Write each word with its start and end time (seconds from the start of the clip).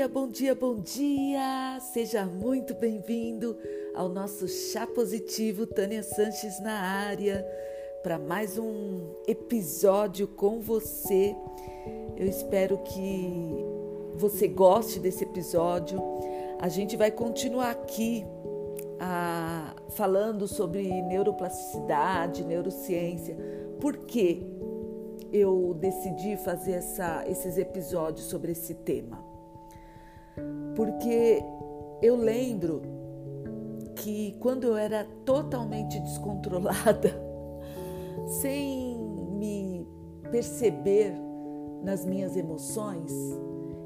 dia, 0.00 0.08
bom 0.08 0.28
dia, 0.28 0.54
bom 0.54 0.76
dia! 0.76 1.78
Seja 1.92 2.24
muito 2.24 2.72
bem-vindo 2.74 3.54
ao 3.94 4.08
nosso 4.08 4.48
Chá 4.48 4.86
Positivo 4.86 5.66
Tânia 5.66 6.02
Sanches 6.02 6.58
na 6.60 6.72
área 6.72 7.46
para 8.02 8.18
mais 8.18 8.56
um 8.56 9.12
episódio 9.28 10.26
com 10.26 10.58
você. 10.58 11.36
Eu 12.16 12.26
espero 12.26 12.78
que 12.78 13.62
você 14.14 14.48
goste 14.48 14.98
desse 14.98 15.24
episódio. 15.24 16.00
A 16.58 16.68
gente 16.70 16.96
vai 16.96 17.10
continuar 17.10 17.72
aqui 17.72 18.24
ah, 18.98 19.76
falando 19.90 20.48
sobre 20.48 20.82
neuroplasticidade, 21.02 22.42
neurociência. 22.42 23.36
Por 23.78 23.98
quê? 23.98 24.46
eu 25.32 25.76
decidi 25.78 26.36
fazer 26.38 26.72
essa, 26.72 27.24
esses 27.28 27.56
episódios 27.56 28.26
sobre 28.26 28.50
esse 28.50 28.74
tema? 28.74 29.29
Porque 30.80 31.44
eu 32.00 32.16
lembro 32.16 32.80
que 33.96 34.34
quando 34.40 34.64
eu 34.64 34.74
era 34.78 35.04
totalmente 35.26 36.00
descontrolada, 36.00 37.10
sem 38.40 38.98
me 38.98 39.86
perceber 40.30 41.12
nas 41.84 42.06
minhas 42.06 42.34
emoções, 42.34 43.12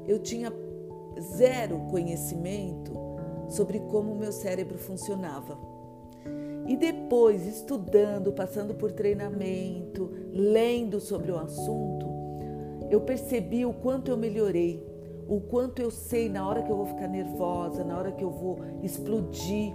eu 0.07 0.19
tinha 0.19 0.53
zero 1.19 1.79
conhecimento 1.91 2.93
sobre 3.49 3.81
como 3.81 4.13
o 4.13 4.17
meu 4.17 4.31
cérebro 4.31 4.77
funcionava. 4.77 5.59
E 6.65 6.77
depois, 6.77 7.45
estudando, 7.45 8.31
passando 8.31 8.73
por 8.73 8.93
treinamento, 8.93 10.13
lendo 10.31 11.01
sobre 11.01 11.29
o 11.29 11.37
assunto, 11.37 12.07
eu 12.89 13.01
percebi 13.01 13.65
o 13.65 13.73
quanto 13.73 14.09
eu 14.11 14.15
melhorei, 14.15 14.94
o 15.27 15.41
quanto 15.41 15.81
eu 15.81 15.89
sei 15.89 16.29
na 16.29 16.47
hora 16.47 16.61
que 16.61 16.71
eu 16.71 16.75
vou 16.75 16.85
ficar 16.85 17.07
nervosa, 17.07 17.83
na 17.83 17.97
hora 17.97 18.11
que 18.11 18.23
eu 18.23 18.29
vou 18.29 18.59
explodir. 18.83 19.73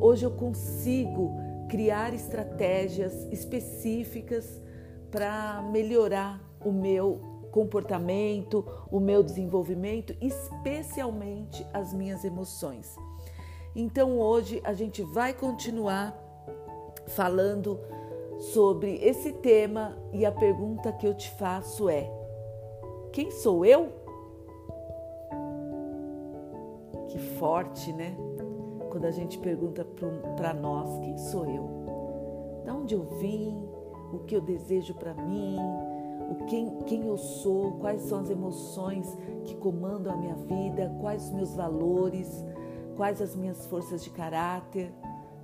Hoje 0.00 0.24
eu 0.24 0.30
consigo 0.30 1.36
criar 1.68 2.14
estratégias 2.14 3.26
específicas 3.32 4.62
para 5.10 5.62
melhorar 5.72 6.40
o 6.64 6.70
meu 6.70 7.20
comportamento, 7.50 8.64
o 8.90 9.00
meu 9.00 9.22
desenvolvimento, 9.22 10.14
especialmente 10.20 11.66
as 11.72 11.92
minhas 11.92 12.24
emoções. 12.24 12.94
Então 13.74 14.18
hoje 14.18 14.60
a 14.64 14.72
gente 14.72 15.02
vai 15.02 15.32
continuar 15.32 16.16
falando 17.08 17.80
sobre 18.38 18.96
esse 18.96 19.32
tema 19.32 19.96
e 20.12 20.24
a 20.24 20.32
pergunta 20.32 20.92
que 20.92 21.06
eu 21.06 21.14
te 21.14 21.30
faço 21.30 21.88
é: 21.88 22.10
quem 23.12 23.30
sou 23.30 23.64
eu? 23.64 24.05
Que 27.08 27.18
forte, 27.18 27.92
né? 27.92 28.16
Quando 28.90 29.04
a 29.04 29.10
gente 29.10 29.38
pergunta 29.38 29.84
para 30.36 30.52
nós: 30.54 30.98
quem 31.00 31.16
sou 31.18 31.46
eu? 31.46 32.62
Da 32.64 32.74
onde 32.74 32.94
eu 32.94 33.04
vim? 33.18 33.68
O 34.12 34.20
que 34.20 34.34
eu 34.34 34.40
desejo 34.40 34.94
para 34.94 35.14
mim? 35.14 35.58
O 36.30 36.46
quem, 36.46 36.78
quem 36.86 37.06
eu 37.06 37.16
sou? 37.16 37.72
Quais 37.78 38.02
são 38.02 38.20
as 38.20 38.30
emoções 38.30 39.16
que 39.44 39.54
comandam 39.54 40.12
a 40.12 40.16
minha 40.16 40.34
vida? 40.34 40.94
Quais 41.00 41.26
os 41.26 41.32
meus 41.32 41.54
valores? 41.54 42.44
quais 42.96 43.20
as 43.20 43.36
minhas 43.36 43.66
forças 43.66 44.02
de 44.02 44.10
caráter, 44.10 44.92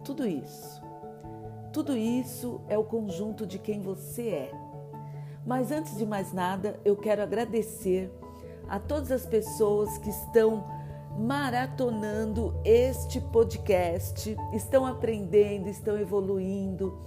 tudo 0.02 0.26
isso. 0.26 0.82
Tudo 1.72 1.96
isso 1.96 2.60
é 2.68 2.76
o 2.76 2.84
conjunto 2.84 3.46
de 3.46 3.58
quem 3.58 3.80
você 3.80 4.28
é. 4.28 4.52
Mas 5.46 5.70
antes 5.70 5.96
de 5.96 6.06
mais 6.06 6.32
nada, 6.32 6.80
eu 6.84 6.96
quero 6.96 7.22
agradecer 7.22 8.10
a 8.68 8.78
todas 8.78 9.12
as 9.12 9.26
pessoas 9.26 9.98
que 9.98 10.10
estão 10.10 10.64
maratonando 11.18 12.54
este 12.64 13.20
podcast, 13.20 14.36
estão 14.52 14.86
aprendendo, 14.86 15.68
estão 15.68 15.98
evoluindo, 15.98 16.98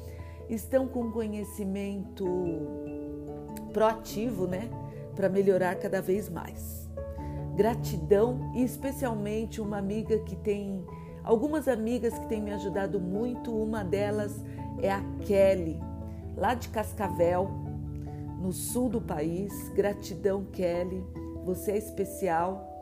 estão 0.49 0.87
com 0.87 1.11
conhecimento 1.11 2.25
proativo, 3.73 4.47
né, 4.47 4.69
para 5.15 5.27
melhorar 5.27 5.75
cada 5.75 6.01
vez 6.01 6.29
mais. 6.29 6.87
Gratidão 7.55 8.51
e 8.53 8.63
especialmente 8.63 9.61
uma 9.61 9.77
amiga 9.77 10.19
que 10.19 10.35
tem 10.35 10.85
algumas 11.23 11.67
amigas 11.67 12.17
que 12.19 12.27
têm 12.27 12.41
me 12.41 12.51
ajudado 12.51 12.99
muito. 12.99 13.51
Uma 13.51 13.83
delas 13.83 14.43
é 14.81 14.91
a 14.91 15.01
Kelly, 15.25 15.79
lá 16.35 16.53
de 16.53 16.69
Cascavel, 16.69 17.49
no 18.41 18.51
sul 18.51 18.89
do 18.89 19.01
país. 19.01 19.69
Gratidão, 19.69 20.45
Kelly, 20.51 21.03
você 21.45 21.71
é 21.71 21.77
especial 21.77 22.74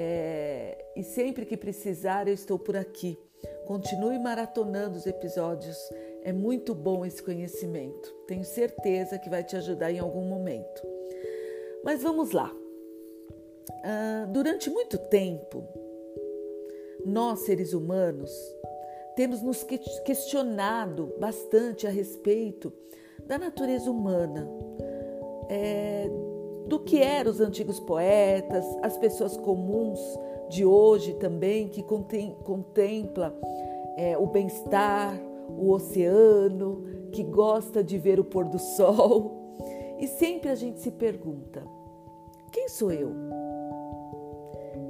é... 0.00 0.92
e 0.94 1.02
sempre 1.02 1.44
que 1.44 1.56
precisar 1.56 2.28
eu 2.28 2.34
estou 2.34 2.56
por 2.56 2.76
aqui. 2.76 3.18
Continue 3.66 4.18
maratonando 4.18 4.96
os 4.96 5.06
episódios, 5.06 5.76
é 6.22 6.32
muito 6.32 6.74
bom 6.74 7.04
esse 7.04 7.22
conhecimento. 7.22 8.14
Tenho 8.26 8.44
certeza 8.44 9.18
que 9.18 9.28
vai 9.28 9.42
te 9.42 9.56
ajudar 9.56 9.90
em 9.90 9.98
algum 9.98 10.22
momento. 10.22 10.82
Mas 11.84 12.02
vamos 12.02 12.30
lá. 12.30 12.54
Ah, 13.84 14.26
durante 14.30 14.70
muito 14.70 14.98
tempo, 14.98 15.66
nós 17.04 17.40
seres 17.40 17.72
humanos 17.72 18.30
temos 19.16 19.42
nos 19.42 19.64
questionado 20.04 21.12
bastante 21.18 21.86
a 21.86 21.90
respeito 21.90 22.72
da 23.26 23.36
natureza 23.36 23.90
humana, 23.90 24.48
é, 25.48 26.08
do 26.68 26.78
que 26.78 27.00
eram 27.00 27.30
os 27.30 27.40
antigos 27.40 27.80
poetas, 27.80 28.64
as 28.82 28.96
pessoas 28.98 29.36
comuns 29.38 29.98
de 30.50 30.64
hoje 30.64 31.14
também, 31.14 31.68
que 31.68 31.82
contem, 31.82 32.36
contempla 32.44 33.34
é, 33.96 34.16
o 34.16 34.26
bem-estar, 34.26 35.18
o 35.48 35.70
oceano, 35.70 36.84
que 37.10 37.22
gosta 37.22 37.82
de 37.82 37.98
ver 37.98 38.20
o 38.20 38.24
pôr 38.24 38.44
do 38.44 38.58
sol. 38.58 39.56
E 39.98 40.06
sempre 40.06 40.50
a 40.50 40.54
gente 40.54 40.80
se 40.80 40.90
pergunta: 40.90 41.66
quem 42.52 42.68
sou 42.68 42.92
eu? 42.92 43.12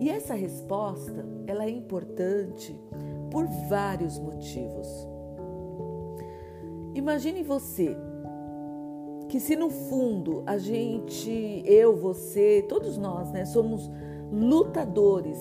E 0.00 0.10
essa 0.10 0.34
resposta, 0.34 1.26
ela 1.46 1.64
é 1.64 1.70
importante 1.70 2.78
por 3.30 3.46
vários 3.68 4.18
motivos. 4.18 5.08
Imagine 6.94 7.42
você 7.42 7.96
que 9.28 9.38
se 9.38 9.54
no 9.54 9.68
fundo 9.68 10.42
a 10.46 10.56
gente, 10.58 11.62
eu, 11.66 11.96
você, 11.96 12.64
todos 12.68 12.96
nós, 12.96 13.30
né, 13.30 13.44
somos 13.44 13.90
lutadores 14.32 15.38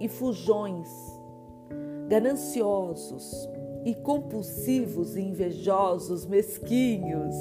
e 0.00 0.08
fujões, 0.08 0.88
gananciosos 2.08 3.48
e 3.84 3.94
compulsivos 3.94 5.16
e 5.16 5.20
invejosos, 5.20 6.24
mesquinhos. 6.24 7.34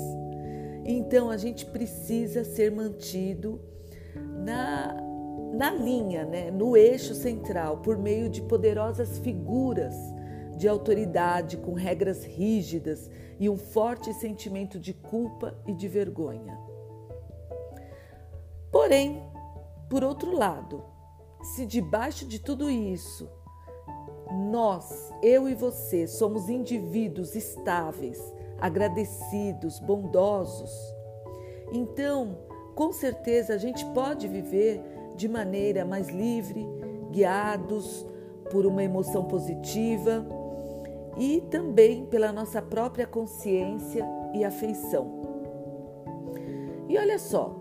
Então 0.84 1.30
a 1.30 1.38
gente 1.38 1.66
precisa 1.66 2.44
ser 2.44 2.72
mantido 2.72 3.60
na 4.44 5.02
na 5.54 5.72
linha, 5.72 6.26
né, 6.26 6.52
no 6.52 6.76
eixo 6.76 7.16
central, 7.16 7.78
por 7.78 7.98
meio 7.98 8.28
de 8.28 8.42
poderosas 8.42 9.18
figuras 9.20 9.96
de 10.56 10.68
autoridade 10.68 11.58
com 11.58 11.74
regras 11.74 12.24
rígidas 12.24 13.10
e 13.40 13.50
um 13.50 13.58
forte 13.58 14.14
sentimento 14.14 14.80
de 14.80 14.94
culpa 14.94 15.58
e 15.68 15.74
de 15.74 15.88
vergonha. 15.88 16.58
Porém, 18.72 19.22
por 19.90 20.04
outro 20.04 20.36
lado, 20.36 20.84
se 21.42 21.66
debaixo 21.66 22.26
de 22.26 22.40
tudo 22.40 22.70
isso, 22.70 23.30
nós, 24.52 25.14
eu 25.22 25.48
e 25.48 25.54
você, 25.54 26.08
somos 26.08 26.50
indivíduos 26.50 27.36
estáveis, 27.36 28.20
agradecidos, 28.60 29.80
bondosos, 29.80 30.72
então, 31.72 32.38
com 32.76 32.92
certeza, 32.92 33.54
a 33.54 33.58
gente 33.58 33.86
pode 33.88 34.28
viver 34.28 34.82
de 35.16 35.28
maneira 35.28 35.86
mais 35.86 36.10
livre, 36.10 36.68
guiados 37.12 38.06
por 38.52 38.66
uma 38.66 38.84
emoção 38.84 39.26
positiva 39.26 40.26
e 41.18 41.42
também 41.50 42.06
pela 42.06 42.32
nossa 42.32 42.62
própria 42.62 43.08
consciência 43.08 44.06
e 44.34 44.44
afeição. 44.44 45.22
E 46.88 46.98
olha 46.98 47.18
só, 47.18 47.56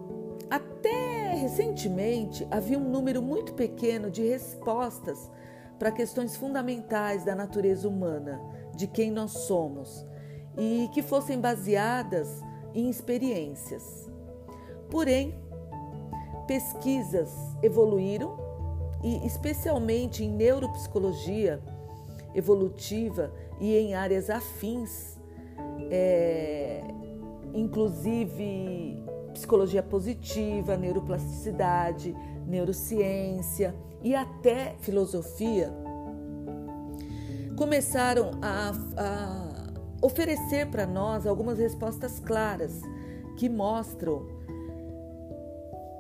até 0.50 1.34
recentemente 1.34 2.46
havia 2.50 2.78
um 2.78 2.90
número 2.90 3.22
muito 3.22 3.54
pequeno 3.54 4.10
de 4.10 4.26
respostas 4.26 5.30
para 5.78 5.90
questões 5.90 6.36
fundamentais 6.36 7.24
da 7.24 7.34
natureza 7.34 7.88
humana, 7.88 8.40
de 8.76 8.86
quem 8.86 9.10
nós 9.10 9.32
somos, 9.32 10.06
e 10.56 10.88
que 10.92 11.02
fossem 11.02 11.40
baseadas 11.40 12.42
em 12.74 12.88
experiências. 12.88 14.08
Porém, 14.90 15.34
pesquisas 16.46 17.30
evoluíram 17.62 18.36
e, 19.02 19.26
especialmente 19.26 20.24
em 20.24 20.30
neuropsicologia 20.30 21.60
evolutiva 22.34 23.32
e 23.60 23.76
em 23.76 23.94
áreas 23.94 24.30
afins, 24.30 25.18
é, 25.90 26.82
inclusive 27.52 29.02
psicologia 29.32 29.82
positiva, 29.82 30.76
neuroplasticidade, 30.76 32.14
neurociência 32.46 33.74
e 34.02 34.14
até 34.14 34.76
filosofia 34.80 35.72
começaram 37.56 38.32
a, 38.42 38.72
a 38.96 40.04
oferecer 40.04 40.70
para 40.70 40.86
nós 40.86 41.26
algumas 41.26 41.58
respostas 41.58 42.20
claras 42.20 42.80
que 43.36 43.48
mostram 43.48 44.26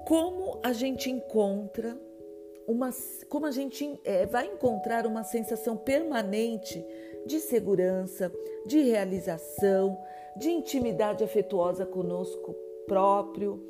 como 0.06 0.60
a 0.62 0.72
gente 0.72 1.10
encontra 1.10 1.98
uma, 2.66 2.90
como 3.28 3.46
a 3.46 3.50
gente 3.50 4.00
é, 4.04 4.26
vai 4.26 4.46
encontrar 4.46 5.06
uma 5.06 5.22
sensação 5.22 5.76
permanente 5.76 6.84
de 7.26 7.40
segurança, 7.40 8.32
de 8.66 8.80
realização, 8.80 9.98
de 10.36 10.50
intimidade 10.50 11.22
afetuosa 11.22 11.86
conosco 11.86 12.54
próprio, 12.86 13.62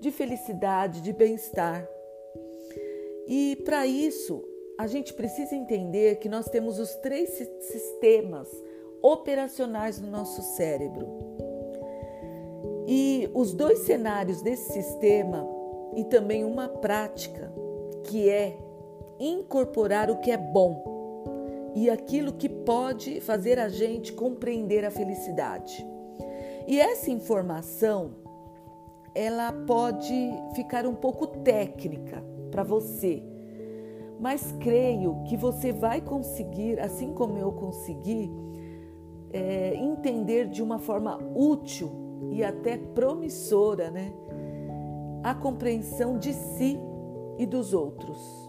de 0.00 0.10
felicidade, 0.10 1.00
de 1.00 1.12
bem-estar. 1.12 1.88
E 3.26 3.56
para 3.64 3.86
isso, 3.86 4.44
a 4.78 4.86
gente 4.86 5.14
precisa 5.14 5.54
entender 5.54 6.16
que 6.16 6.28
nós 6.28 6.46
temos 6.46 6.78
os 6.78 6.94
três 6.96 7.30
sistemas 7.60 8.48
operacionais 9.02 10.00
no 10.00 10.10
nosso 10.10 10.42
cérebro. 10.56 11.06
E 12.86 13.30
os 13.34 13.54
dois 13.54 13.80
cenários 13.80 14.42
desse 14.42 14.72
sistema 14.72 15.46
e 15.96 16.04
também 16.04 16.44
uma 16.44 16.68
prática 16.68 17.52
que 18.04 18.28
é 18.28 18.58
incorporar 19.18 20.10
o 20.10 20.20
que 20.20 20.30
é 20.30 20.36
bom 20.36 20.93
e 21.74 21.90
aquilo 21.90 22.32
que 22.32 22.48
pode 22.48 23.20
fazer 23.20 23.58
a 23.58 23.68
gente 23.68 24.12
compreender 24.12 24.84
a 24.84 24.90
felicidade. 24.90 25.84
E 26.66 26.80
essa 26.80 27.10
informação, 27.10 28.12
ela 29.14 29.52
pode 29.52 30.14
ficar 30.54 30.86
um 30.86 30.94
pouco 30.94 31.26
técnica 31.26 32.24
para 32.50 32.62
você, 32.62 33.22
mas 34.20 34.52
creio 34.60 35.22
que 35.24 35.36
você 35.36 35.72
vai 35.72 36.00
conseguir, 36.00 36.78
assim 36.80 37.12
como 37.12 37.36
eu 37.36 37.52
consegui, 37.52 38.30
é, 39.32 39.74
entender 39.74 40.48
de 40.48 40.62
uma 40.62 40.78
forma 40.78 41.18
útil 41.34 41.90
e 42.30 42.44
até 42.44 42.78
promissora, 42.78 43.90
né? 43.90 44.12
A 45.22 45.34
compreensão 45.34 46.18
de 46.18 46.32
si 46.32 46.78
e 47.36 47.44
dos 47.44 47.74
outros. 47.74 48.43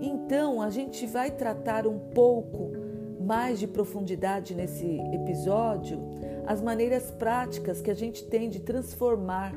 Então, 0.00 0.62
a 0.62 0.70
gente 0.70 1.06
vai 1.06 1.30
tratar 1.30 1.86
um 1.86 1.98
pouco 1.98 2.72
mais 3.20 3.58
de 3.58 3.66
profundidade 3.66 4.54
nesse 4.54 5.00
episódio 5.12 6.00
as 6.46 6.62
maneiras 6.62 7.10
práticas 7.10 7.80
que 7.80 7.90
a 7.90 7.94
gente 7.94 8.24
tem 8.24 8.48
de 8.48 8.60
transformar 8.60 9.52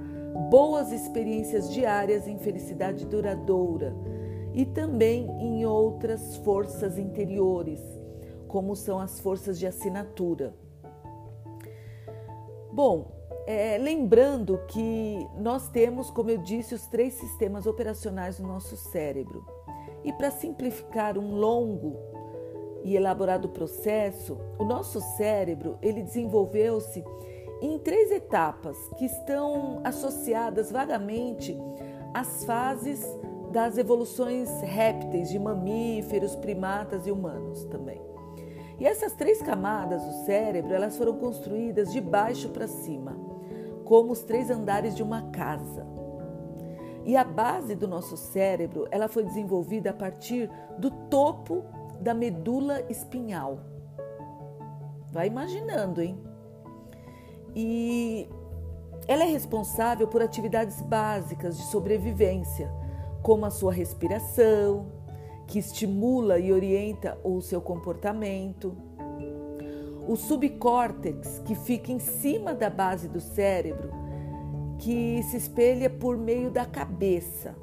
boas 0.49 0.91
experiências 0.91 1.71
diárias 1.71 2.27
em 2.27 2.37
felicidade 2.37 3.05
duradoura 3.05 3.95
e 4.53 4.65
também 4.65 5.29
em 5.39 5.65
outras 5.65 6.35
forças 6.37 6.97
interiores, 6.97 7.79
como 8.47 8.75
são 8.75 8.99
as 8.99 9.19
forças 9.19 9.57
de 9.57 9.65
assinatura. 9.65 10.53
Bom, 12.73 13.11
é, 13.47 13.77
lembrando 13.77 14.59
que 14.67 15.27
nós 15.37 15.69
temos, 15.69 16.11
como 16.11 16.29
eu 16.29 16.37
disse, 16.37 16.75
os 16.75 16.87
três 16.87 17.13
sistemas 17.13 17.65
operacionais 17.65 18.37
do 18.37 18.47
nosso 18.47 18.75
cérebro. 18.75 19.45
E 20.03 20.11
para 20.13 20.31
simplificar 20.31 21.17
um 21.17 21.35
longo 21.35 21.97
e 22.83 22.95
elaborado 22.95 23.49
processo, 23.49 24.37
o 24.57 24.63
nosso 24.63 24.99
cérebro 25.15 25.77
ele 25.81 26.01
desenvolveu-se 26.01 27.03
em 27.61 27.77
três 27.77 28.11
etapas 28.11 28.75
que 28.97 29.05
estão 29.05 29.81
associadas 29.83 30.71
vagamente 30.71 31.55
às 32.13 32.43
fases 32.43 33.05
das 33.51 33.77
evoluções 33.77 34.49
répteis 34.61 35.29
de 35.29 35.37
mamíferos, 35.37 36.35
primatas 36.35 37.05
e 37.05 37.11
humanos 37.11 37.63
também. 37.65 38.01
E 38.79 38.85
essas 38.85 39.13
três 39.13 39.41
camadas 39.43 40.03
do 40.03 40.25
cérebro, 40.25 40.73
elas 40.73 40.97
foram 40.97 41.17
construídas 41.17 41.91
de 41.91 42.01
baixo 42.01 42.49
para 42.49 42.67
cima 42.67 43.15
como 43.91 44.13
os 44.13 44.23
três 44.23 44.49
andares 44.49 44.95
de 44.95 45.03
uma 45.03 45.23
casa. 45.31 45.85
E 47.05 47.17
a 47.17 47.23
base 47.23 47.75
do 47.75 47.87
nosso 47.87 48.15
cérebro, 48.15 48.87
ela 48.91 49.07
foi 49.07 49.23
desenvolvida 49.23 49.89
a 49.89 49.93
partir 49.93 50.49
do 50.77 50.91
topo 50.91 51.63
da 51.99 52.13
medula 52.13 52.83
espinhal. 52.89 53.59
Vai 55.11 55.27
imaginando, 55.27 56.01
hein? 56.01 56.17
E 57.55 58.29
ela 59.07 59.23
é 59.23 59.27
responsável 59.27 60.07
por 60.07 60.21
atividades 60.21 60.81
básicas 60.81 61.57
de 61.57 61.63
sobrevivência, 61.63 62.71
como 63.21 63.45
a 63.45 63.49
sua 63.49 63.73
respiração, 63.73 64.85
que 65.47 65.59
estimula 65.59 66.39
e 66.39 66.51
orienta 66.51 67.19
o 67.23 67.41
seu 67.41 67.59
comportamento 67.59 68.75
o 70.07 70.15
subcórtex, 70.15 71.39
que 71.45 71.55
fica 71.55 71.91
em 71.91 71.99
cima 71.99 72.53
da 72.53 72.69
base 72.69 73.07
do 73.07 73.19
cérebro, 73.19 73.89
que 74.81 75.21
se 75.23 75.37
espelha 75.37 75.89
por 75.89 76.17
meio 76.17 76.49
da 76.49 76.65
cabeça. 76.65 77.55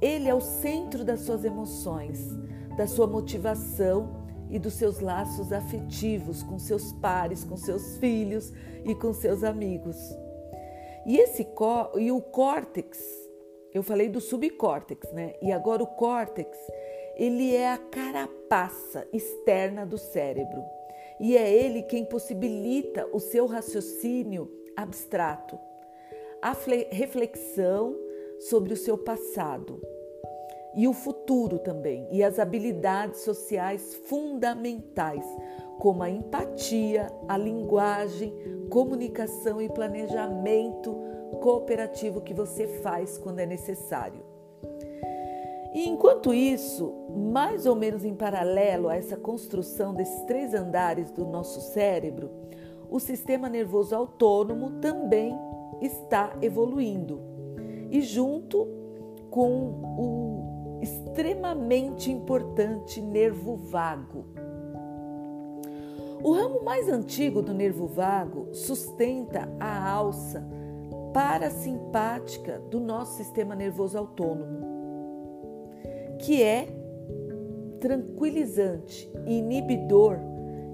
Ele 0.00 0.28
é 0.28 0.34
o 0.34 0.40
centro 0.40 1.02
das 1.04 1.20
suas 1.20 1.44
emoções, 1.44 2.28
da 2.76 2.86
sua 2.86 3.06
motivação 3.06 4.20
e 4.50 4.58
dos 4.58 4.74
seus 4.74 5.00
laços 5.00 5.52
afetivos 5.52 6.42
com 6.42 6.58
seus 6.58 6.92
pares, 6.92 7.42
com 7.42 7.56
seus 7.56 7.96
filhos 7.96 8.52
e 8.84 8.94
com 8.94 9.14
seus 9.14 9.42
amigos. 9.42 9.96
E 11.06 11.16
esse 11.16 11.48
e 11.98 12.12
o 12.12 12.20
córtex, 12.20 12.98
eu 13.72 13.82
falei 13.82 14.08
do 14.08 14.20
subcórtex, 14.20 15.10
né? 15.12 15.34
E 15.40 15.50
agora 15.50 15.82
o 15.82 15.86
córtex, 15.86 16.56
ele 17.16 17.54
é 17.54 17.72
a 17.72 17.78
carapaça 17.78 19.06
externa 19.12 19.86
do 19.86 19.96
cérebro 19.96 20.62
e 21.18 21.36
é 21.36 21.50
ele 21.50 21.82
quem 21.82 22.04
possibilita 22.04 23.08
o 23.12 23.20
seu 23.20 23.46
raciocínio 23.46 24.50
abstrato, 24.76 25.58
a 26.42 26.56
reflexão 26.90 27.96
sobre 28.38 28.72
o 28.72 28.76
seu 28.76 28.96
passado 28.96 29.80
e 30.74 30.86
o 30.86 30.92
futuro 30.92 31.58
também, 31.58 32.06
e 32.10 32.22
as 32.22 32.38
habilidades 32.38 33.20
sociais 33.20 33.94
fundamentais, 34.04 35.24
como 35.78 36.02
a 36.02 36.08
empatia, 36.08 37.08
a 37.28 37.36
linguagem, 37.36 38.32
comunicação 38.70 39.60
e 39.60 39.68
planejamento 39.68 40.96
cooperativo 41.40 42.20
que 42.20 42.32
você 42.32 42.66
faz 42.66 43.18
quando 43.18 43.40
é 43.40 43.46
necessário. 43.46 44.22
E 45.74 45.88
enquanto 45.88 46.32
isso, 46.32 46.92
mais 47.10 47.66
ou 47.66 47.76
menos 47.76 48.04
em 48.04 48.14
paralelo 48.14 48.88
a 48.88 48.96
essa 48.96 49.16
construção 49.16 49.94
desses 49.94 50.22
três 50.22 50.54
andares 50.54 51.10
do 51.10 51.24
nosso 51.24 51.60
cérebro, 51.60 52.30
o 52.88 52.98
sistema 52.98 53.48
nervoso 53.48 53.94
autônomo 53.94 54.80
também 54.80 55.36
está 55.80 56.36
evoluindo. 56.40 57.20
E 57.90 58.00
junto 58.00 58.66
com 59.30 59.52
o 59.98 60.78
extremamente 60.82 62.10
importante 62.10 63.00
nervo 63.00 63.56
vago. 63.56 64.24
O 66.22 66.32
ramo 66.32 66.62
mais 66.62 66.88
antigo 66.88 67.42
do 67.42 67.54
nervo 67.54 67.86
vago 67.86 68.48
sustenta 68.52 69.48
a 69.58 69.90
alça 69.90 70.46
parasimpática 71.12 72.60
do 72.70 72.78
nosso 72.78 73.16
sistema 73.16 73.54
nervoso 73.54 73.98
autônomo 73.98 74.70
que 76.20 76.42
é 76.42 76.68
tranquilizante, 77.80 79.10
inibidor 79.26 80.18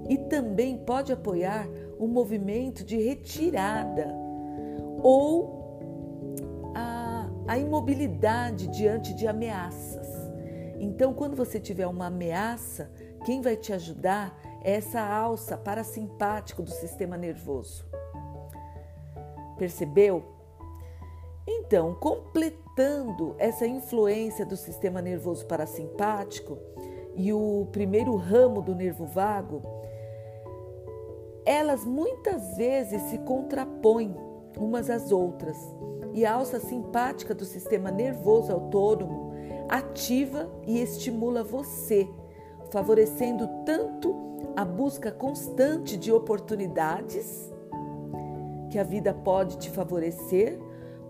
e 0.09 0.17
também 0.17 0.77
pode 0.77 1.11
apoiar 1.11 1.67
o 1.97 2.07
movimento 2.07 2.83
de 2.83 2.97
retirada 2.97 4.13
ou 5.01 5.79
a, 6.75 7.29
a 7.47 7.57
imobilidade 7.57 8.67
diante 8.67 9.13
de 9.13 9.27
ameaças. 9.27 10.07
Então, 10.79 11.13
quando 11.13 11.35
você 11.35 11.59
tiver 11.59 11.87
uma 11.87 12.07
ameaça, 12.07 12.91
quem 13.25 13.41
vai 13.41 13.55
te 13.55 13.73
ajudar 13.73 14.39
é 14.63 14.75
essa 14.75 15.01
alça 15.01 15.57
parasimpático 15.57 16.61
do 16.61 16.69
sistema 16.69 17.17
nervoso. 17.17 17.85
Percebeu? 19.57 20.23
Então, 21.47 21.95
completando 21.95 23.35
essa 23.39 23.65
influência 23.65 24.45
do 24.45 24.55
sistema 24.55 25.01
nervoso 25.01 25.45
parasimpático 25.45 26.57
e 27.15 27.33
o 27.33 27.67
primeiro 27.71 28.15
ramo 28.15 28.61
do 28.61 28.75
nervo 28.75 29.05
vago, 29.05 29.61
elas 31.45 31.85
muitas 31.85 32.57
vezes 32.57 33.01
se 33.03 33.17
contrapõem 33.19 34.13
umas 34.59 34.89
às 34.89 35.11
outras 35.11 35.57
e 36.13 36.25
a 36.25 36.33
alça 36.33 36.59
simpática 36.59 37.35
do 37.35 37.45
sistema 37.45 37.91
nervoso 37.91 38.51
autônomo 38.51 39.33
ativa 39.69 40.49
e 40.65 40.79
estimula 40.79 41.43
você, 41.43 42.09
favorecendo 42.71 43.47
tanto 43.65 44.15
a 44.55 44.65
busca 44.65 45.11
constante 45.11 45.97
de 45.97 46.11
oportunidades 46.11 47.51
que 48.69 48.79
a 48.79 48.83
vida 48.83 49.13
pode 49.13 49.57
te 49.57 49.69
favorecer 49.69 50.59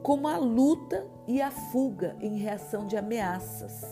como 0.03 0.27
a 0.27 0.37
luta 0.37 1.07
e 1.27 1.41
a 1.41 1.51
fuga 1.51 2.15
em 2.19 2.37
reação 2.37 2.85
de 2.85 2.97
ameaças. 2.97 3.83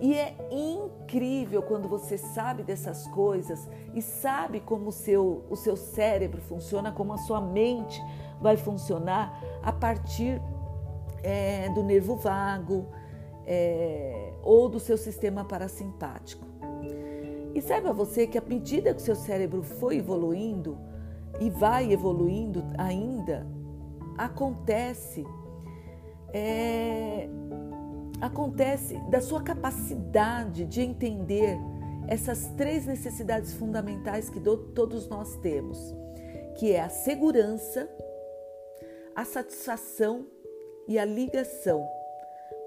E 0.00 0.14
é 0.14 0.34
incrível 0.50 1.62
quando 1.62 1.88
você 1.88 2.16
sabe 2.16 2.62
dessas 2.62 3.06
coisas 3.08 3.68
e 3.94 4.00
sabe 4.00 4.60
como 4.60 4.88
o 4.88 4.92
seu, 4.92 5.44
o 5.50 5.56
seu 5.56 5.76
cérebro 5.76 6.40
funciona, 6.40 6.90
como 6.90 7.12
a 7.12 7.18
sua 7.18 7.40
mente 7.40 8.02
vai 8.40 8.56
funcionar 8.56 9.40
a 9.62 9.72
partir 9.72 10.40
é, 11.22 11.68
do 11.70 11.82
nervo 11.82 12.16
vago 12.16 12.86
é, 13.46 14.32
ou 14.42 14.68
do 14.68 14.80
seu 14.80 14.96
sistema 14.96 15.44
parasimpático. 15.44 16.46
E 17.54 17.60
saiba 17.60 17.92
você 17.92 18.26
que 18.26 18.38
à 18.38 18.40
medida 18.40 18.94
que 18.94 19.00
o 19.00 19.04
seu 19.04 19.16
cérebro 19.16 19.62
foi 19.62 19.96
evoluindo 19.96 20.78
e 21.40 21.50
vai 21.50 21.92
evoluindo 21.92 22.64
ainda, 22.78 23.46
acontece 24.16 25.26
é, 26.32 27.28
acontece 28.20 28.96
da 29.10 29.20
sua 29.20 29.42
capacidade 29.42 30.64
de 30.66 30.80
entender 30.82 31.58
essas 32.06 32.48
três 32.56 32.86
necessidades 32.86 33.52
fundamentais 33.54 34.28
que 34.28 34.38
do, 34.38 34.56
todos 34.56 35.08
nós 35.08 35.36
temos, 35.36 35.94
que 36.58 36.72
é 36.72 36.80
a 36.80 36.88
segurança, 36.88 37.88
a 39.20 39.24
satisfação 39.26 40.24
e 40.88 40.98
a 40.98 41.04
ligação, 41.04 41.86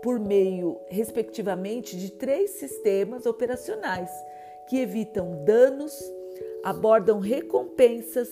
por 0.04 0.20
meio, 0.20 0.80
respectivamente, 0.88 1.98
de 1.98 2.12
três 2.12 2.52
sistemas 2.52 3.26
operacionais 3.26 4.12
que 4.68 4.78
evitam 4.78 5.44
danos, 5.44 6.00
abordam 6.64 7.18
recompensas 7.18 8.30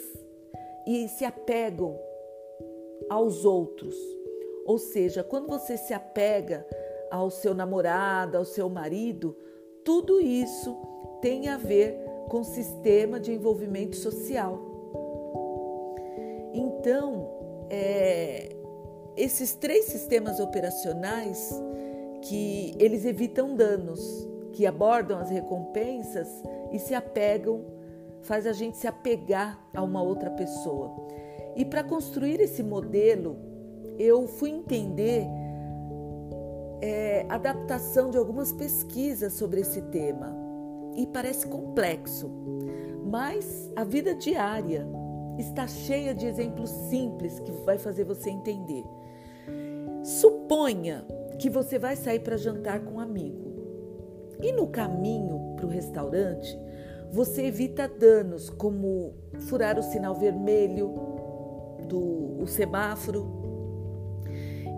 e 0.85 1.07
se 1.07 1.25
apegam 1.25 1.99
aos 3.09 3.43
outros. 3.43 3.95
Ou 4.67 4.77
seja, 4.77 5.23
quando 5.23 5.47
você 5.47 5.75
se 5.75 5.91
apega 5.91 6.63
ao 7.09 7.31
seu 7.31 7.55
namorado, 7.55 8.37
ao 8.37 8.45
seu 8.45 8.69
marido, 8.69 9.35
tudo 9.83 10.21
isso 10.21 10.77
tem 11.23 11.49
a 11.49 11.57
ver 11.57 11.97
com 12.29 12.43
sistema 12.43 13.19
de 13.19 13.31
envolvimento 13.33 13.95
social. 13.95 14.59
Então, 16.53 17.20
é, 17.73 18.49
esses 19.15 19.53
três 19.53 19.85
sistemas 19.85 20.41
operacionais 20.41 21.49
que 22.23 22.75
eles 22.77 23.05
evitam 23.05 23.55
danos, 23.55 24.27
que 24.51 24.65
abordam 24.65 25.17
as 25.17 25.29
recompensas 25.29 26.27
e 26.73 26.77
se 26.77 26.93
apegam, 26.93 27.63
faz 28.23 28.45
a 28.45 28.51
gente 28.51 28.75
se 28.77 28.87
apegar 28.87 29.57
a 29.73 29.81
uma 29.81 30.03
outra 30.03 30.29
pessoa. 30.31 30.91
E 31.55 31.63
para 31.63 31.81
construir 31.81 32.41
esse 32.41 32.61
modelo, 32.61 33.37
eu 33.97 34.27
fui 34.27 34.49
entender 34.49 35.25
é, 36.81 37.25
adaptação 37.29 38.11
de 38.11 38.17
algumas 38.17 38.51
pesquisas 38.51 39.33
sobre 39.33 39.61
esse 39.61 39.81
tema 39.83 40.35
e 40.95 41.07
parece 41.07 41.47
complexo, 41.47 42.29
mas 43.05 43.71
a 43.77 43.83
vida 43.85 44.13
diária 44.13 44.85
está 45.37 45.67
cheia 45.67 46.13
de 46.13 46.25
exemplos 46.25 46.69
simples 46.69 47.39
que 47.39 47.51
vai 47.63 47.77
fazer 47.77 48.03
você 48.03 48.29
entender. 48.29 48.83
Suponha 50.03 51.05
que 51.39 51.49
você 51.49 51.77
vai 51.79 51.95
sair 51.95 52.19
para 52.19 52.37
jantar 52.37 52.79
com 52.81 52.95
um 52.95 52.99
amigo. 52.99 53.51
E 54.41 54.51
no 54.51 54.67
caminho 54.67 55.55
para 55.55 55.65
o 55.65 55.69
restaurante 55.69 56.57
você 57.11 57.45
evita 57.45 57.87
danos 57.87 58.49
como 58.49 59.13
furar 59.41 59.77
o 59.77 59.83
sinal 59.83 60.15
vermelho 60.15 60.93
do 61.87 62.41
o 62.41 62.47
semáforo. 62.47 63.39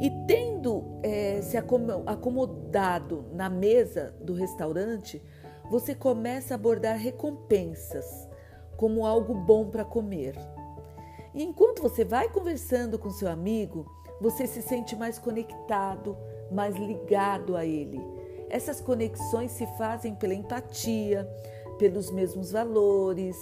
E 0.01 0.09
tendo 0.27 0.99
é, 1.03 1.41
se 1.41 1.55
acomodado 1.57 3.25
na 3.33 3.49
mesa 3.49 4.13
do 4.19 4.33
restaurante, 4.33 5.21
você 5.69 5.95
começa 5.95 6.53
a 6.53 6.55
abordar 6.55 6.97
recompensas 6.97 8.27
como 8.77 9.05
algo 9.05 9.33
bom 9.33 9.69
para 9.69 9.85
comer. 9.85 10.35
E 11.33 11.43
enquanto 11.43 11.81
você 11.81 12.05
vai 12.05 12.29
conversando 12.29 12.99
com 12.99 13.09
seu 13.09 13.27
amigo, 13.27 13.85
você 14.21 14.45
se 14.45 14.61
sente 14.61 14.95
mais 14.95 15.17
conectado, 15.17 16.15
mais 16.51 16.75
ligado 16.75 17.55
a 17.55 17.65
ele. 17.65 17.99
Essas 18.49 18.79
conexões 18.79 19.51
se 19.51 19.65
fazem 19.77 20.13
pela 20.13 20.33
empatia, 20.33 21.27
pelos 21.79 22.11
mesmos 22.11 22.51
valores, 22.51 23.35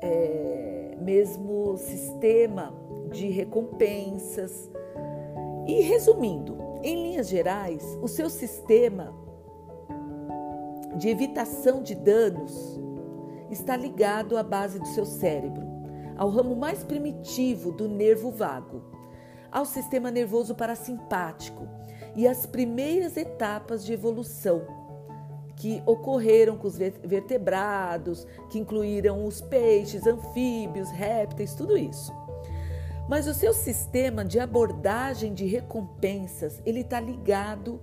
é, 0.00 0.96
mesmo 1.00 1.76
sistema 1.76 2.74
de 3.12 3.28
recompensas. 3.28 4.70
E 5.66 5.82
resumindo, 5.82 6.58
em 6.82 7.02
linhas 7.02 7.28
gerais, 7.28 7.96
o 8.02 8.08
seu 8.08 8.28
sistema 8.28 9.14
de 10.96 11.08
evitação 11.08 11.82
de 11.82 11.94
danos 11.94 12.80
está 13.52 13.76
ligado 13.76 14.36
à 14.36 14.42
base 14.42 14.78
do 14.78 14.86
seu 14.88 15.04
cérebro, 15.04 15.62
ao 16.16 16.30
ramo 16.30 16.56
mais 16.56 16.82
primitivo 16.82 17.70
do 17.72 17.88
nervo 17.88 18.30
vago, 18.30 18.82
ao 19.50 19.66
sistema 19.66 20.10
nervoso 20.10 20.54
parasimpático 20.54 21.68
e 22.16 22.26
às 22.26 22.46
primeiras 22.46 23.16
etapas 23.16 23.84
de 23.84 23.92
evolução 23.92 24.62
que 25.56 25.82
ocorreram 25.84 26.56
com 26.56 26.66
os 26.66 26.78
vertebrados, 26.78 28.26
que 28.50 28.58
incluíram 28.58 29.24
os 29.24 29.40
peixes, 29.40 30.06
anfíbios, 30.06 30.90
répteis, 30.90 31.54
tudo 31.54 31.76
isso. 31.76 32.12
Mas 33.08 33.26
o 33.26 33.34
seu 33.34 33.52
sistema 33.52 34.24
de 34.24 34.40
abordagem 34.40 35.34
de 35.34 35.44
recompensas, 35.44 36.62
ele 36.64 36.80
está 36.80 36.98
ligado 36.98 37.80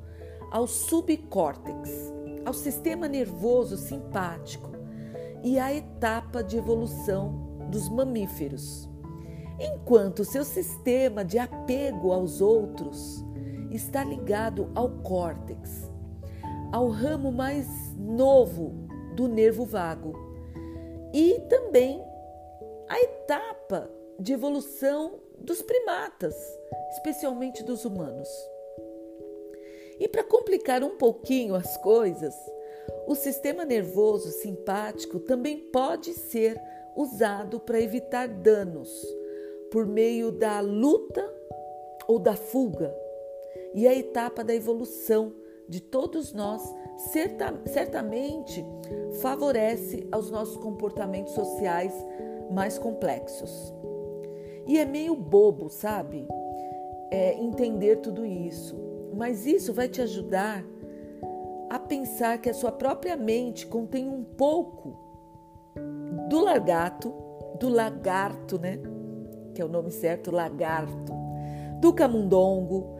ao 0.52 0.66
subcórtex, 0.66 2.12
ao 2.44 2.54
sistema 2.54 3.08
nervoso 3.08 3.78
simpático 3.78 4.78
e 5.43 5.60
à 5.60 5.74
etapa 5.74 6.43
de 6.43 6.58
evolução 6.58 7.67
dos 7.69 7.89
mamíferos. 7.89 8.89
Enquanto 9.60 10.24
seu 10.24 10.46
sistema 10.46 11.24
de 11.24 11.38
apego 11.38 12.12
aos 12.12 12.41
outros 12.41 13.24
está 13.72 14.03
ligado 14.03 14.69
ao 14.74 14.89
córtex, 14.89 15.91
ao 16.72 16.89
ramo 16.89 17.31
mais 17.31 17.67
novo 17.98 18.74
do 19.15 19.27
nervo 19.27 19.65
vago, 19.65 20.13
e 21.13 21.39
também 21.50 22.03
a 22.88 23.00
etapa 23.01 23.89
de 24.19 24.34
evolução 24.34 25.19
dos 25.38 25.62
primatas, 25.62 26.36
especialmente 26.91 27.63
dos 27.63 27.86
humanos. 27.86 28.29
E 30.00 30.08
para 30.08 30.24
complicar 30.24 30.84
um 30.84 30.98
pouquinho 30.98 31.55
as 31.55 31.77
coisas, 31.77 32.36
o 33.10 33.16
sistema 33.16 33.66
nervoso 33.66 34.30
simpático 34.30 35.20
também 35.20 35.58
pode 35.58 36.13
ser 36.13 36.62
usado 36.96 37.60
para 37.60 37.82
evitar 37.82 38.28
danos 38.28 38.88
por 39.72 39.88
meio 39.88 40.32
da 40.32 40.60
luta 40.60 41.28
ou 42.08 42.20
da 42.20 42.36
fuga. 42.36 42.96
E 43.74 43.88
a 43.88 43.96
etapa 43.96 44.44
da 44.44 44.54
evolução 44.54 45.34
de 45.68 45.82
todos 45.82 46.34
nós 46.34 46.62
certamente 47.66 48.63
favorece 49.20 50.08
aos 50.12 50.30
nossos 50.30 50.58
comportamentos 50.58 51.34
sociais 51.34 51.94
mais 52.51 52.78
complexos. 52.78 53.74
E 54.68 54.78
é 54.78 54.86
meio 54.86 55.16
bobo, 55.16 55.68
sabe? 55.68 56.28
É, 57.10 57.34
entender 57.39 58.01
tudo 58.01 58.24
isso. 58.24 58.78
Mas 59.16 59.48
isso 59.48 59.74
vai 59.74 59.89
te 59.89 60.00
ajudar 60.00 60.63
a 61.70 61.78
pensar 61.78 62.40
que 62.40 62.50
a 62.50 62.54
sua 62.54 62.72
própria 62.72 63.16
mente 63.16 63.68
contém 63.68 64.08
um 64.10 64.24
pouco 64.24 64.98
do 66.28 66.42
lagarto, 66.42 67.14
do 67.60 67.70
lagarto, 67.70 68.58
né? 68.58 68.80
Que 69.54 69.62
é 69.62 69.66
o 69.66 69.68
nome 69.68 69.92
certo, 69.92 70.32
lagarto, 70.32 71.14
do 71.80 71.94
camundongo, 71.94 72.96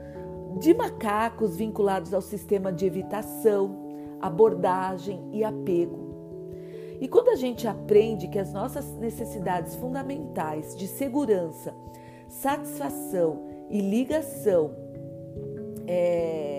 de 0.60 0.74
macacos 0.74 1.56
vinculados 1.56 2.14
ao 2.14 2.22
sistema 2.22 2.72
de 2.72 2.86
evitação, 2.86 3.90
abordagem 4.22 5.30
e 5.32 5.44
apego. 5.44 6.10
E 7.00 7.08
quando 7.08 7.30
a 7.30 7.36
gente 7.36 7.68
aprende 7.68 8.28
que 8.28 8.38
as 8.38 8.52
nossas 8.52 8.94
necessidades 8.98 9.76
fundamentais 9.76 10.76
de 10.76 10.86
segurança, 10.86 11.74
satisfação 12.28 13.48
e 13.70 13.80
ligação, 13.80 14.76
é, 15.88 16.59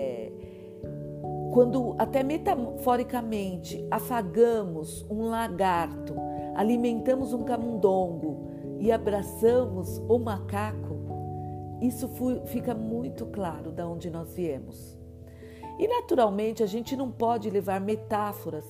quando 1.51 1.95
até 1.97 2.23
metaforicamente 2.23 3.85
afagamos 3.91 5.05
um 5.09 5.29
lagarto, 5.29 6.15
alimentamos 6.55 7.33
um 7.33 7.43
camundongo 7.43 8.49
e 8.79 8.91
abraçamos 8.91 9.97
o 10.07 10.17
macaco, 10.17 10.99
isso 11.81 12.09
fica 12.45 12.73
muito 12.73 13.25
claro 13.25 13.71
de 13.71 13.83
onde 13.83 14.09
nós 14.09 14.33
viemos. 14.33 14.97
E 15.77 15.87
naturalmente 15.87 16.63
a 16.63 16.67
gente 16.67 16.95
não 16.95 17.11
pode 17.11 17.49
levar 17.49 17.81
metáforas 17.81 18.65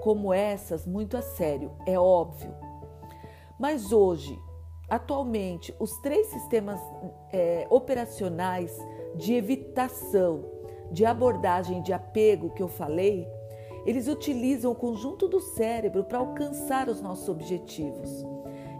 como 0.00 0.32
essas 0.32 0.86
muito 0.86 1.16
a 1.16 1.22
sério, 1.22 1.72
é 1.86 1.98
óbvio. 1.98 2.54
Mas 3.58 3.92
hoje 3.92 4.38
atualmente 4.88 5.74
os 5.78 5.96
três 5.98 6.26
sistemas 6.28 6.80
é, 7.32 7.66
operacionais 7.70 8.76
de 9.16 9.34
evitação, 9.34 10.44
de 10.90 11.04
abordagem 11.04 11.82
de 11.82 11.92
apego 11.92 12.50
que 12.50 12.62
eu 12.62 12.68
falei, 12.68 13.28
eles 13.84 14.08
utilizam 14.08 14.72
o 14.72 14.74
conjunto 14.74 15.28
do 15.28 15.40
cérebro 15.40 16.04
para 16.04 16.18
alcançar 16.18 16.88
os 16.88 17.00
nossos 17.00 17.28
objetivos. 17.28 18.24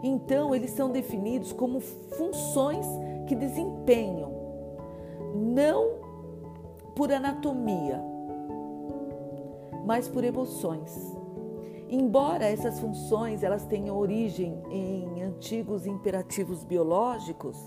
Então, 0.03 0.53
eles 0.53 0.71
são 0.71 0.91
definidos 0.91 1.51
como 1.51 1.79
funções 1.79 2.85
que 3.27 3.35
desempenham, 3.35 4.31
não 5.35 5.99
por 6.95 7.11
anatomia, 7.11 8.01
mas 9.85 10.07
por 10.07 10.23
emoções. 10.23 11.15
Embora 11.87 12.45
essas 12.45 12.79
funções 12.79 13.43
elas 13.43 13.65
tenham 13.65 13.97
origem 13.97 14.59
em 14.71 15.21
antigos 15.21 15.85
imperativos 15.85 16.63
biológicos, 16.63 17.57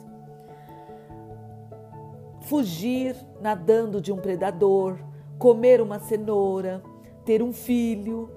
fugir 2.49 3.15
nadando 3.43 4.01
de 4.01 4.11
um 4.11 4.17
predador, 4.17 4.99
comer 5.39 5.83
uma 5.83 5.99
cenoura, 5.99 6.83
ter 7.25 7.43
um 7.43 7.53
filho, 7.53 8.31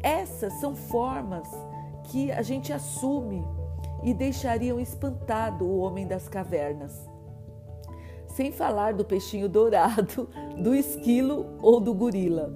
essas 0.00 0.52
são 0.54 0.76
formas 0.76 1.48
que 2.04 2.30
a 2.30 2.42
gente 2.42 2.72
assume 2.72 3.44
e 4.04 4.14
deixariam 4.14 4.78
espantado 4.78 5.64
o 5.64 5.78
homem 5.78 6.06
das 6.06 6.28
cavernas. 6.28 7.10
Sem 8.28 8.52
falar 8.52 8.94
do 8.94 9.04
peixinho 9.04 9.48
dourado, 9.48 10.28
do 10.62 10.72
esquilo 10.72 11.58
ou 11.60 11.80
do 11.80 11.92
gorila. 11.92 12.52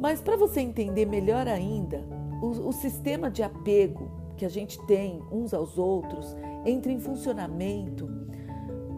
Mas 0.00 0.20
para 0.20 0.36
você 0.36 0.60
entender 0.60 1.06
melhor 1.06 1.46
ainda, 1.46 2.04
o, 2.42 2.68
o, 2.68 2.72
sistema 2.72 3.30
de 3.30 3.44
apego 3.44 4.10
que 4.36 4.44
a 4.44 4.48
gente 4.48 4.84
tem 4.86 5.22
uns 5.30 5.54
aos 5.54 5.78
outros 5.78 6.36
entra 6.64 6.90
em 6.90 6.98
funcionamento 6.98 8.15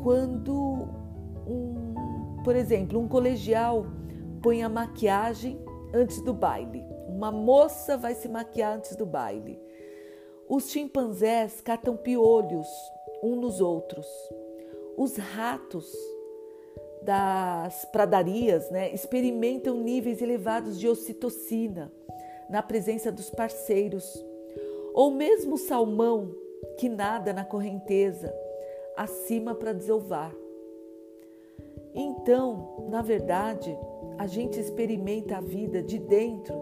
quando, 0.02 0.88
um, 1.46 2.42
por 2.44 2.54
exemplo, 2.56 2.98
um 2.98 3.08
colegial 3.08 3.86
põe 4.42 4.62
a 4.62 4.68
maquiagem 4.68 5.60
antes 5.92 6.20
do 6.22 6.32
baile. 6.32 6.84
Uma 7.08 7.32
moça 7.32 7.96
vai 7.96 8.14
se 8.14 8.28
maquiar 8.28 8.76
antes 8.76 8.94
do 8.96 9.04
baile. 9.04 9.60
Os 10.48 10.70
chimpanzés 10.70 11.60
catam 11.60 11.96
piolhos 11.96 12.68
uns 13.22 13.36
nos 13.36 13.60
outros. 13.60 14.06
Os 14.96 15.16
ratos 15.16 15.92
das 17.02 17.84
pradarias 17.86 18.70
né, 18.70 18.92
experimentam 18.92 19.76
níveis 19.76 20.20
elevados 20.20 20.78
de 20.78 20.88
ocitocina 20.88 21.92
na 22.50 22.62
presença 22.62 23.12
dos 23.12 23.30
parceiros, 23.30 24.24
ou 24.94 25.10
mesmo 25.10 25.54
o 25.54 25.58
salmão 25.58 26.34
que 26.78 26.88
nada 26.88 27.32
na 27.32 27.44
correnteza 27.44 28.34
acima 28.98 29.54
para 29.54 29.72
desovar. 29.72 30.34
Então, 31.94 32.86
na 32.90 33.00
verdade, 33.00 33.76
a 34.18 34.26
gente 34.26 34.58
experimenta 34.58 35.36
a 35.36 35.40
vida 35.40 35.80
de 35.80 35.98
dentro 35.98 36.54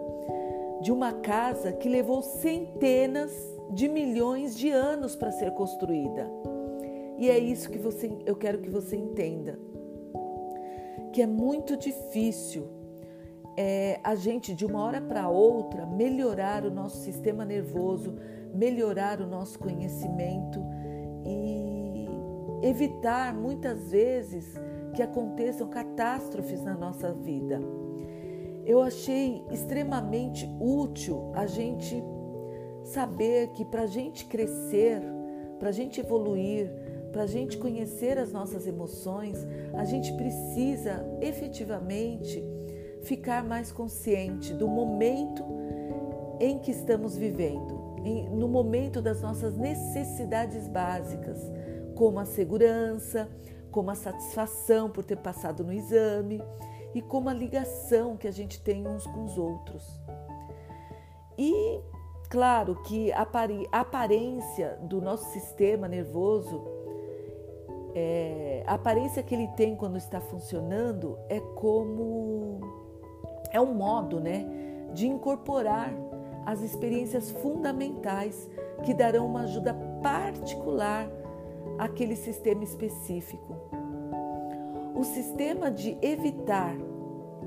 de 0.81 0.91
uma 0.91 1.11
casa 1.13 1.73
que 1.73 1.89
levou 1.89 2.21
centenas 2.21 3.31
de 3.71 3.89
milhões 3.89 4.55
de 4.55 4.69
anos 4.69 5.15
para 5.15 5.31
ser 5.31 5.51
construída. 5.51 6.31
E 7.17 7.29
é 7.29 7.37
isso 7.39 7.69
que 7.71 7.79
você, 7.79 8.15
eu 8.25 8.35
quero 8.35 8.59
que 8.59 8.69
você 8.69 8.95
entenda 8.95 9.59
que 11.11 11.21
é 11.23 11.25
muito 11.25 11.75
difícil 11.75 12.67
é, 13.57 13.99
a 14.03 14.13
gente, 14.13 14.53
de 14.53 14.63
uma 14.63 14.83
hora 14.83 15.01
para 15.01 15.27
outra, 15.27 15.83
melhorar 15.87 16.63
o 16.63 16.69
nosso 16.69 16.97
sistema 16.97 17.43
nervoso, 17.43 18.13
melhorar 18.53 19.19
o 19.19 19.25
nosso 19.25 19.57
conhecimento 19.57 20.63
evitar 22.61 23.33
muitas 23.33 23.91
vezes 23.91 24.53
que 24.93 25.01
aconteçam 25.01 25.67
catástrofes 25.67 26.63
na 26.63 26.75
nossa 26.75 27.13
vida. 27.13 27.59
Eu 28.65 28.81
achei 28.81 29.43
extremamente 29.51 30.49
útil 30.59 31.31
a 31.33 31.45
gente 31.45 32.03
saber 32.83 33.49
que 33.49 33.63
para 33.63 33.83
a 33.83 33.87
gente 33.87 34.25
crescer, 34.25 35.01
para 35.59 35.69
a 35.69 35.71
gente 35.71 35.99
evoluir, 35.99 36.69
para 37.11 37.23
a 37.23 37.27
gente 37.27 37.57
conhecer 37.57 38.17
as 38.17 38.31
nossas 38.31 38.67
emoções, 38.67 39.37
a 39.73 39.85
gente 39.85 40.11
precisa 40.13 41.05
efetivamente 41.21 42.43
ficar 43.03 43.43
mais 43.43 43.71
consciente 43.71 44.53
do 44.53 44.67
momento 44.67 45.43
em 46.39 46.59
que 46.59 46.71
estamos 46.71 47.15
vivendo, 47.17 47.95
no 48.31 48.47
momento 48.47 49.01
das 49.01 49.21
nossas 49.21 49.57
necessidades 49.57 50.67
básicas, 50.67 51.39
como 51.97 52.19
a 52.19 52.25
segurança, 52.25 53.27
como 53.71 53.89
a 53.89 53.95
satisfação 53.95 54.89
por 54.89 55.03
ter 55.03 55.17
passado 55.17 55.63
no 55.63 55.73
exame 55.73 56.41
e 56.93 57.01
como 57.01 57.27
a 57.27 57.33
ligação 57.33 58.15
que 58.15 58.27
a 58.27 58.31
gente 58.31 58.61
tem 58.61 58.87
uns 58.87 59.05
com 59.07 59.25
os 59.25 59.37
outros. 59.37 59.83
E 61.37 61.79
claro 62.29 62.75
que 62.83 63.11
a 63.11 63.27
aparência 63.71 64.77
do 64.83 65.01
nosso 65.01 65.25
sistema 65.31 65.87
nervoso 65.87 66.77
é, 67.95 68.63
a 68.67 68.75
aparência 68.75 69.23
que 69.23 69.33
ele 69.33 69.47
tem 69.49 69.75
quando 69.75 69.97
está 69.97 70.21
funcionando 70.21 71.17
é 71.29 71.39
como 71.39 72.59
é 73.51 73.59
um 73.59 73.73
modo, 73.73 74.19
né, 74.19 74.45
de 74.93 75.07
incorporar 75.07 75.91
as 76.45 76.61
experiências 76.61 77.31
fundamentais 77.31 78.47
que 78.83 78.93
darão 78.93 79.25
uma 79.25 79.41
ajuda 79.41 79.73
particular 80.03 81.09
àquele 81.77 82.15
sistema 82.15 82.63
específico. 82.63 83.55
O 84.95 85.03
sistema 85.03 85.69
de 85.69 85.97
evitar 86.01 86.75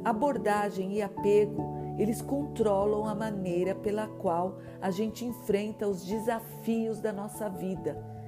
abordagem 0.04 0.94
e 0.94 1.02
apego, 1.02 1.62
eles 1.98 2.22
controlam 2.22 3.06
a 3.06 3.14
maneira 3.14 3.74
pela 3.74 4.06
qual 4.06 4.58
a 4.80 4.90
gente 4.90 5.24
enfrenta 5.24 5.86
os 5.86 6.04
desafios 6.04 7.00
da 7.00 7.12
nossa 7.12 7.48
vida 7.48 8.20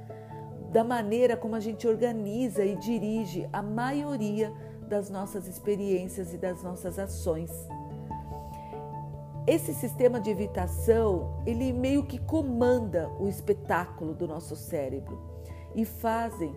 da 0.73 0.83
maneira 0.83 1.37
como 1.37 1.55
a 1.55 1.61
gente 1.61 1.87
organiza 1.87 2.65
e 2.65 2.75
dirige 2.77 3.47
a 3.53 3.63
maioria 3.63 4.51
das 4.89 5.11
nossas 5.11 5.47
experiências 5.47 6.33
e 6.33 6.39
das 6.39 6.63
nossas 6.63 6.99
ações. 6.99 7.51
Esse 9.47 9.75
sistema 9.75 10.19
de 10.19 10.31
evitação, 10.31 11.43
ele 11.45 11.73
meio 11.73 12.07
que 12.07 12.19
comanda 12.19 13.11
o 13.21 13.29
espetáculo 13.29 14.15
do 14.15 14.27
nosso 14.27 14.57
cérebro 14.57 15.32
e 15.75 15.85
fazem 15.85 16.55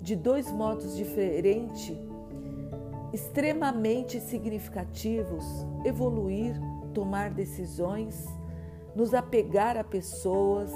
de 0.00 0.16
dois 0.16 0.50
modos 0.50 0.96
diferentes, 0.96 1.96
extremamente 3.12 4.20
significativos, 4.20 5.44
evoluir, 5.84 6.54
tomar 6.92 7.30
decisões, 7.30 8.26
nos 8.94 9.14
apegar 9.14 9.76
a 9.76 9.84
pessoas, 9.84 10.72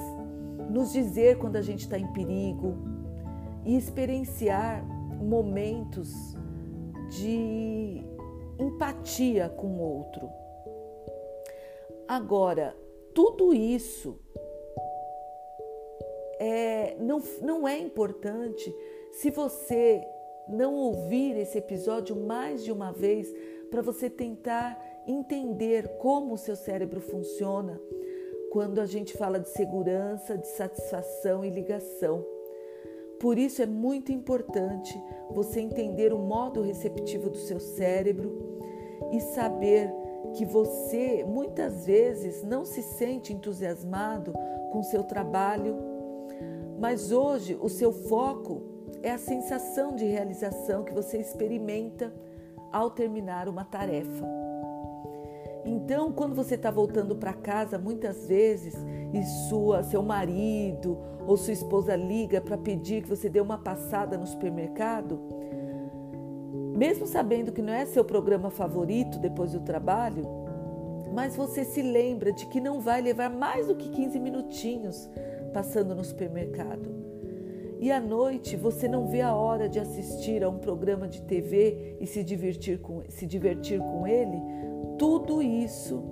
nos 0.71 0.93
dizer 0.93 1.39
quando 1.39 1.57
a 1.57 1.63
gente 1.63 1.81
está 1.81 1.99
em 1.99 2.07
perigo 2.13 2.77
e 3.65 3.77
experienciar 3.77 4.85
momentos 5.21 6.37
de 7.11 8.03
empatia 8.59 9.49
com 9.49 9.67
o 9.67 9.81
outro. 9.81 10.29
Agora, 12.09 12.77
tudo 13.13 13.53
isso 13.53 14.19
é, 16.47 16.97
não, 17.01 17.21
não 17.43 17.67
é 17.67 17.77
importante 17.77 18.73
se 19.11 19.31
você 19.31 20.07
não 20.49 20.75
ouvir 20.75 21.37
esse 21.37 21.59
episódio 21.59 22.15
mais 22.15 22.63
de 22.63 22.71
uma 22.71 22.93
vez 22.93 23.35
para 23.69 23.83
você 23.83 24.09
tentar 24.09 24.81
entender 25.09 25.89
como 25.99 26.35
o 26.35 26.39
seu 26.39 26.55
cérebro 26.55 27.01
funciona 27.01 27.81
quando 28.53 28.81
a 28.81 28.87
gente 28.87 29.17
fala 29.17 29.41
de 29.41 29.49
segurança, 29.49 30.39
de 30.39 30.47
satisfação 30.47 31.45
e 31.45 31.51
ligação. 31.51 32.25
Por 33.19 33.39
isso 33.39 33.61
é 33.61 33.67
muito 33.67 34.13
importante 34.13 34.97
você 35.31 35.61
entender 35.61 36.13
o 36.13 36.19
modo 36.19 36.63
receptivo 36.63 37.29
do 37.29 37.39
seu 37.39 37.59
cérebro 37.59 38.61
e 39.13 39.21
saber 39.21 39.93
que 40.35 40.45
você 40.45 41.25
muitas 41.25 41.87
vezes 41.87 42.45
não 42.45 42.65
se 42.65 42.83
sente 42.83 43.33
entusiasmado 43.33 44.33
com 44.71 44.83
seu 44.83 45.03
trabalho, 45.03 45.77
mas 46.79 47.11
hoje 47.11 47.57
o 47.61 47.69
seu 47.69 47.93
foco 47.93 48.63
é 49.03 49.11
a 49.11 49.19
sensação 49.19 49.95
de 49.95 50.05
realização 50.05 50.85
que 50.85 50.93
você 50.93 51.19
experimenta 51.19 52.13
ao 52.73 52.91
terminar 52.91 53.49
uma 53.49 53.65
tarefa. 53.65 54.27
Então, 55.65 56.13
quando 56.13 56.35
você 56.35 56.55
está 56.55 56.71
voltando 56.71 57.17
para 57.17 57.33
casa, 57.33 57.77
muitas 57.77 58.27
vezes, 58.27 58.75
e 59.13 59.23
sua, 59.49 59.83
seu 59.83 60.03
marido 60.03 60.97
ou 61.27 61.37
sua 61.37 61.53
esposa 61.53 61.97
liga 61.97 62.41
para 62.41 62.57
pedir 62.57 63.03
que 63.03 63.09
você 63.09 63.29
dê 63.29 63.41
uma 63.41 63.59
passada 63.59 64.17
no 64.17 64.27
supermercado, 64.27 65.19
mesmo 66.77 67.07
sabendo 67.07 67.51
que 67.51 67.63
não 67.63 67.73
é 67.73 67.85
seu 67.85 68.05
programa 68.05 68.51
favorito 68.51 69.19
depois 69.19 69.53
do 69.53 69.61
trabalho, 69.61 70.25
mas 71.13 71.35
você 71.35 71.65
se 71.65 71.83
lembra 71.83 72.33
de 72.33 72.47
que 72.47 72.61
não 72.61 72.81
vai 72.81 73.01
levar 73.01 73.31
mais 73.31 73.67
do 73.67 73.75
que 73.75 73.89
15 73.89 74.21
minutinhos 74.21 75.11
passando 75.57 75.95
no 75.95 76.05
supermercado. 76.05 76.95
E 77.81 77.91
à 77.91 77.99
noite 77.99 78.57
você 78.57 78.87
não 78.87 79.07
vê 79.07 79.23
a 79.23 79.35
hora 79.35 79.71
de 79.71 79.81
assistir 79.81 80.45
a 80.45 80.51
um 80.51 80.59
programa 80.59 81.09
de 81.09 81.23
TV 81.23 81.97
e 81.99 82.07
se 82.07 82.23
divertir 82.23 82.79
com, 82.79 83.03
se 83.09 83.27
divertir 83.27 83.79
com 83.79 84.07
ele. 84.07 84.37
Tudo 84.99 85.41
isso 85.41 86.05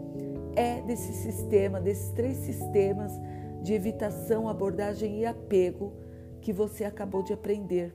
é 0.57 0.81
desse 0.81 1.13
sistema, 1.13 1.79
desses 1.79 2.09
três 2.13 2.39
sistemas 2.39 3.13
de 3.61 3.75
evitação, 3.75 4.49
abordagem 4.49 5.21
e 5.21 5.27
apego 5.27 5.93
que 6.41 6.51
você 6.51 6.83
acabou 6.83 7.23
de 7.23 7.35
aprender. 7.35 7.95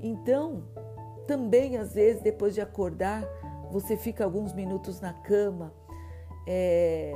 Então, 0.00 0.64
também 1.26 1.76
às 1.76 1.92
vezes 1.92 2.22
depois 2.22 2.54
de 2.54 2.62
acordar, 2.62 3.28
você 3.70 3.98
fica 3.98 4.24
alguns 4.24 4.54
minutos 4.54 4.98
na 4.98 5.12
cama, 5.12 5.74
é, 6.46 7.12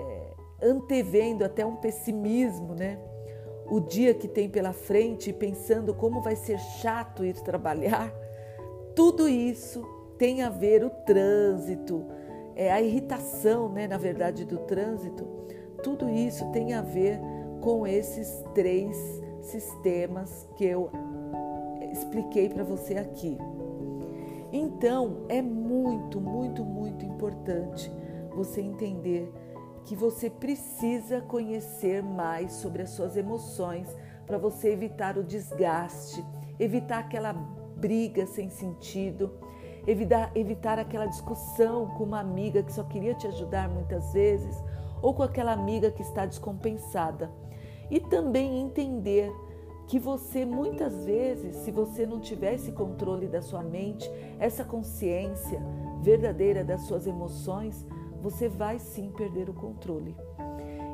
antevendo 0.61 1.43
até 1.43 1.65
um 1.65 1.77
pessimismo, 1.77 2.75
né? 2.75 2.99
O 3.71 3.81
dia 3.81 4.15
que 4.15 4.29
tem 4.29 4.49
pela 4.49 4.73
frente, 4.73 5.33
pensando 5.33 5.95
como 5.95 6.21
vai 6.21 6.37
ser 6.37 6.59
chato 6.59 7.25
ir 7.25 7.35
trabalhar. 7.37 8.13
Tudo 8.95 9.29
isso 9.29 9.83
tem 10.19 10.43
a 10.43 10.51
ver 10.51 10.85
o 10.85 10.91
trânsito, 10.91 12.05
é, 12.55 12.71
a 12.71 12.81
irritação, 12.81 13.69
né, 13.69 13.89
na 13.89 13.97
verdade, 13.97 14.45
do 14.45 14.59
trânsito. 14.59 15.27
Tudo 15.83 16.09
isso 16.09 16.51
tem 16.53 16.75
a 16.75 16.83
ver 16.83 17.19
com 17.61 17.87
esses 17.87 18.45
três 18.55 18.97
sistemas 19.41 20.47
que 20.57 20.65
eu 20.65 20.91
expliquei 21.93 22.49
para 22.49 22.65
você 22.65 22.97
aqui. 22.97 23.39
Então, 24.53 25.25
é 25.29 25.43
muito, 25.43 26.21
muito, 26.21 26.65
muito 26.65 27.05
importante 27.05 27.91
você 28.35 28.61
entender 28.61 29.33
que 29.85 29.95
você 29.95 30.31
precisa 30.31 31.21
conhecer 31.21 32.03
mais 32.03 32.53
sobre 32.53 32.83
as 32.83 32.91
suas 32.91 33.17
emoções 33.17 33.95
para 34.27 34.39
você 34.39 34.71
evitar 34.71 35.19
o 35.19 35.25
desgaste, 35.25 36.25
evitar 36.59 37.01
aquela 37.01 37.33
briga 37.33 38.27
sem 38.27 38.49
sentido, 38.49 39.33
evitar, 39.87 40.33
evitar 40.35 40.79
aquela 40.79 41.07
discussão 41.07 41.89
com 41.91 42.05
uma 42.05 42.21
amiga 42.21 42.63
que 42.63 42.73
só 42.73 42.83
queria 42.85 43.15
te 43.15 43.27
ajudar 43.27 43.69
muitas 43.69 44.13
vezes 44.13 44.57
ou 45.03 45.13
com 45.13 45.23
aquela 45.23 45.53
amiga 45.53 45.91
que 45.91 46.03
está 46.03 46.25
descompensada. 46.25 47.31
E 47.91 48.01
também 48.01 48.61
entender 48.61 49.31
que 49.87 49.99
você 49.99 50.47
muitas 50.47 51.05
vezes, 51.05 51.57
se 51.57 51.71
você 51.71 52.07
não 52.07 52.19
tiver 52.21 52.55
esse 52.55 52.73
controle 52.73 53.27
da 53.27 53.43
sua 53.43 53.63
mente, 53.63 54.11
essa 54.39 54.65
consciência 54.65 55.63
verdadeira 56.01 56.65
das 56.65 56.83
suas 56.83 57.07
emoções, 57.07 57.85
você 58.25 58.49
vai 58.49 58.79
sim 58.79 59.11
perder 59.11 59.51
o 59.51 59.55
controle. 59.55 60.17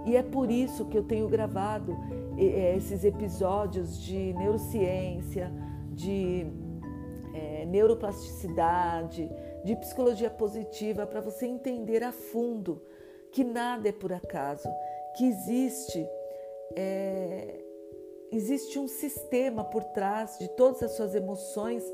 E 0.05 0.17
é 0.17 0.23
por 0.23 0.51
isso 0.51 0.87
que 0.87 0.99
eu 0.99 1.05
tenho 1.05 1.29
gravado 1.29 1.97
é, 2.37 2.77
esses 2.77 3.05
episódios 3.05 4.03
de 4.03 4.33
neurociência, 4.33 5.53
de 5.93 6.45
é, 7.33 7.65
neuroplasticidade, 7.67 9.31
de 9.65 9.77
psicologia 9.77 10.29
positiva, 10.29 11.07
para 11.07 11.21
você 11.21 11.47
entender 11.47 12.03
a 12.03 12.11
fundo 12.11 12.83
que 13.31 13.45
nada 13.45 13.89
é 13.89 13.93
por 13.93 14.13
acaso, 14.13 14.69
que 15.17 15.25
existe 15.25 16.05
é, 16.75 17.61
existe 18.33 18.77
um 18.77 18.89
sistema 18.89 19.63
por 19.63 19.85
trás 19.85 20.37
de 20.39 20.49
todas 20.57 20.83
as 20.83 20.93
suas 20.93 21.15
emoções 21.15 21.85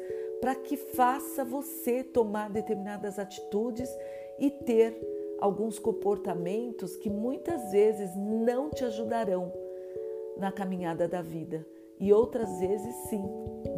para 0.41 0.55
que 0.55 0.77
faça 0.77 1.45
você 1.45 2.03
tomar 2.03 2.51
determinadas 2.51 3.19
atitudes 3.19 3.91
e 4.39 4.51
ter 4.51 5.16
alguns 5.41 5.79
comportamentos 5.79 6.97
que 6.97 7.11
muitas 7.11 7.71
vezes 7.71 8.15
não 8.17 8.71
te 8.71 8.85
ajudarão 8.85 9.53
na 10.37 10.53
caminhada 10.53 11.09
da 11.09 11.23
vida 11.23 11.67
e 11.99 12.13
outras 12.13 12.59
vezes 12.59 12.95
sim 13.09 13.23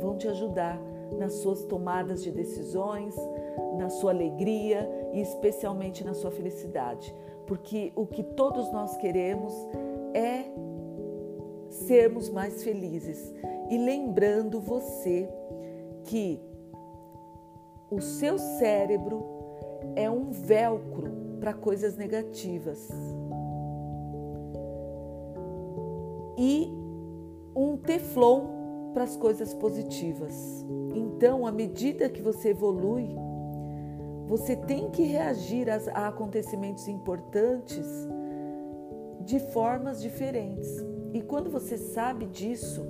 vão 0.01 0.17
te 0.17 0.29
ajudar 0.29 0.81
nas 1.19 1.35
suas 1.35 1.65
tomadas 1.65 2.23
de 2.23 2.31
decisões, 2.31 3.15
na 3.77 3.89
sua 3.89 4.11
alegria 4.11 4.89
e 5.13 5.21
especialmente 5.21 6.05
na 6.05 6.15
sua 6.15 6.31
felicidade, 6.31 7.15
porque 7.47 7.93
o 7.97 8.07
que 8.07 8.23
todos 8.23 8.71
nós 8.73 8.97
queremos 8.97 9.53
é 10.13 10.45
sermos 11.71 12.29
mais 12.29 12.63
felizes. 12.63 13.33
E 13.71 13.79
lembrando 13.79 14.61
você 14.61 15.29
que 16.05 16.41
o 17.91 18.01
seu 18.01 18.39
cérebro 18.39 19.25
é 19.95 20.11
um 20.11 20.31
velcro 20.31 21.08
para 21.41 21.53
coisas 21.53 21.97
negativas 21.97 22.89
e 26.39 26.73
um 27.55 27.77
teflon 27.77 28.93
para 28.95 29.05
as 29.05 29.17
coisas 29.17 29.53
positivas. 29.55 30.65
Então, 30.95 31.47
à 31.47 31.53
medida 31.53 32.09
que 32.09 32.23
você 32.23 32.51
evolui, 32.51 33.09
você 34.27 34.55
tem 34.55 34.91
que 34.91 35.03
reagir 35.03 35.69
a 35.69 36.09
acontecimentos 36.09 36.87
importantes 36.87 37.87
de 39.21 39.41
formas 39.41 40.01
diferentes. 40.01 40.69
E 41.13 41.21
quando 41.21 41.51
você 41.51 41.77
sabe 41.77 42.27
disso, 42.27 42.87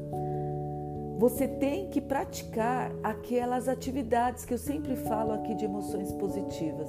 você 1.18 1.48
tem 1.48 1.88
que 1.88 2.00
praticar 2.00 2.92
aquelas 3.02 3.66
atividades 3.68 4.44
que 4.44 4.54
eu 4.54 4.58
sempre 4.58 4.94
falo 4.94 5.32
aqui 5.32 5.54
de 5.54 5.64
emoções 5.64 6.12
positivas. 6.12 6.88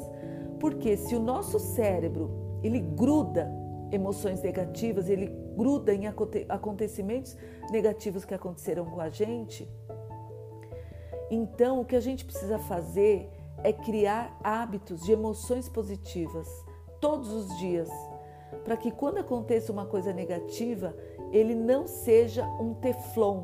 Porque 0.59 0.97
se 0.97 1.15
o 1.15 1.19
nosso 1.19 1.59
cérebro, 1.59 2.59
ele 2.61 2.79
gruda 2.79 3.51
emoções 3.91 4.41
negativas, 4.41 5.09
ele 5.09 5.27
gruda 5.55 5.93
em 5.93 6.03
acontecimentos 6.47 7.35
negativos 7.71 8.25
que 8.25 8.33
aconteceram 8.33 8.85
com 8.85 9.01
a 9.01 9.09
gente, 9.09 9.67
então 11.29 11.81
o 11.81 11.85
que 11.85 11.95
a 11.95 11.99
gente 11.99 12.25
precisa 12.25 12.57
fazer 12.57 13.29
é 13.63 13.71
criar 13.71 14.37
hábitos 14.43 15.03
de 15.03 15.11
emoções 15.11 15.67
positivas 15.67 16.47
todos 16.99 17.31
os 17.31 17.57
dias, 17.59 17.89
para 18.63 18.75
que 18.75 18.91
quando 18.91 19.17
aconteça 19.19 19.71
uma 19.71 19.85
coisa 19.85 20.11
negativa, 20.11 20.95
ele 21.31 21.53
não 21.53 21.87
seja 21.87 22.45
um 22.59 22.73
teflon, 22.73 23.43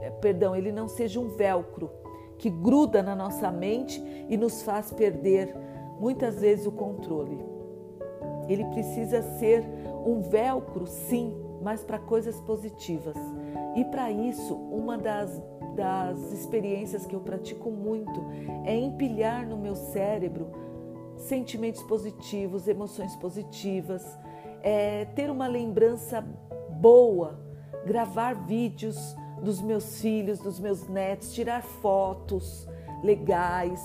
é, 0.00 0.10
perdão, 0.10 0.56
ele 0.56 0.72
não 0.72 0.88
seja 0.88 1.20
um 1.20 1.28
velcro 1.28 1.90
que 2.38 2.50
gruda 2.50 3.02
na 3.02 3.14
nossa 3.14 3.50
mente 3.52 4.02
e 4.28 4.36
nos 4.36 4.62
faz 4.62 4.90
perder 4.90 5.54
muitas 6.02 6.40
vezes 6.40 6.66
o 6.66 6.72
controle. 6.72 7.38
Ele 8.48 8.64
precisa 8.64 9.22
ser 9.38 9.64
um 10.04 10.20
velcro, 10.20 10.84
sim, 10.84 11.32
mas 11.62 11.84
para 11.84 11.96
coisas 11.96 12.40
positivas. 12.40 13.16
E 13.76 13.84
para 13.84 14.10
isso, 14.10 14.52
uma 14.52 14.98
das, 14.98 15.40
das 15.76 16.32
experiências 16.32 17.06
que 17.06 17.14
eu 17.14 17.20
pratico 17.20 17.70
muito 17.70 18.20
é 18.64 18.76
empilhar 18.76 19.46
no 19.46 19.56
meu 19.56 19.76
cérebro 19.76 20.50
sentimentos 21.16 21.84
positivos, 21.84 22.66
emoções 22.66 23.14
positivas, 23.14 24.04
é, 24.60 25.04
ter 25.04 25.30
uma 25.30 25.46
lembrança 25.46 26.20
boa, 26.80 27.38
gravar 27.86 28.34
vídeos 28.34 29.14
dos 29.40 29.62
meus 29.62 30.00
filhos, 30.00 30.40
dos 30.40 30.58
meus 30.58 30.88
netos, 30.88 31.32
tirar 31.32 31.62
fotos 31.62 32.66
legais, 33.04 33.80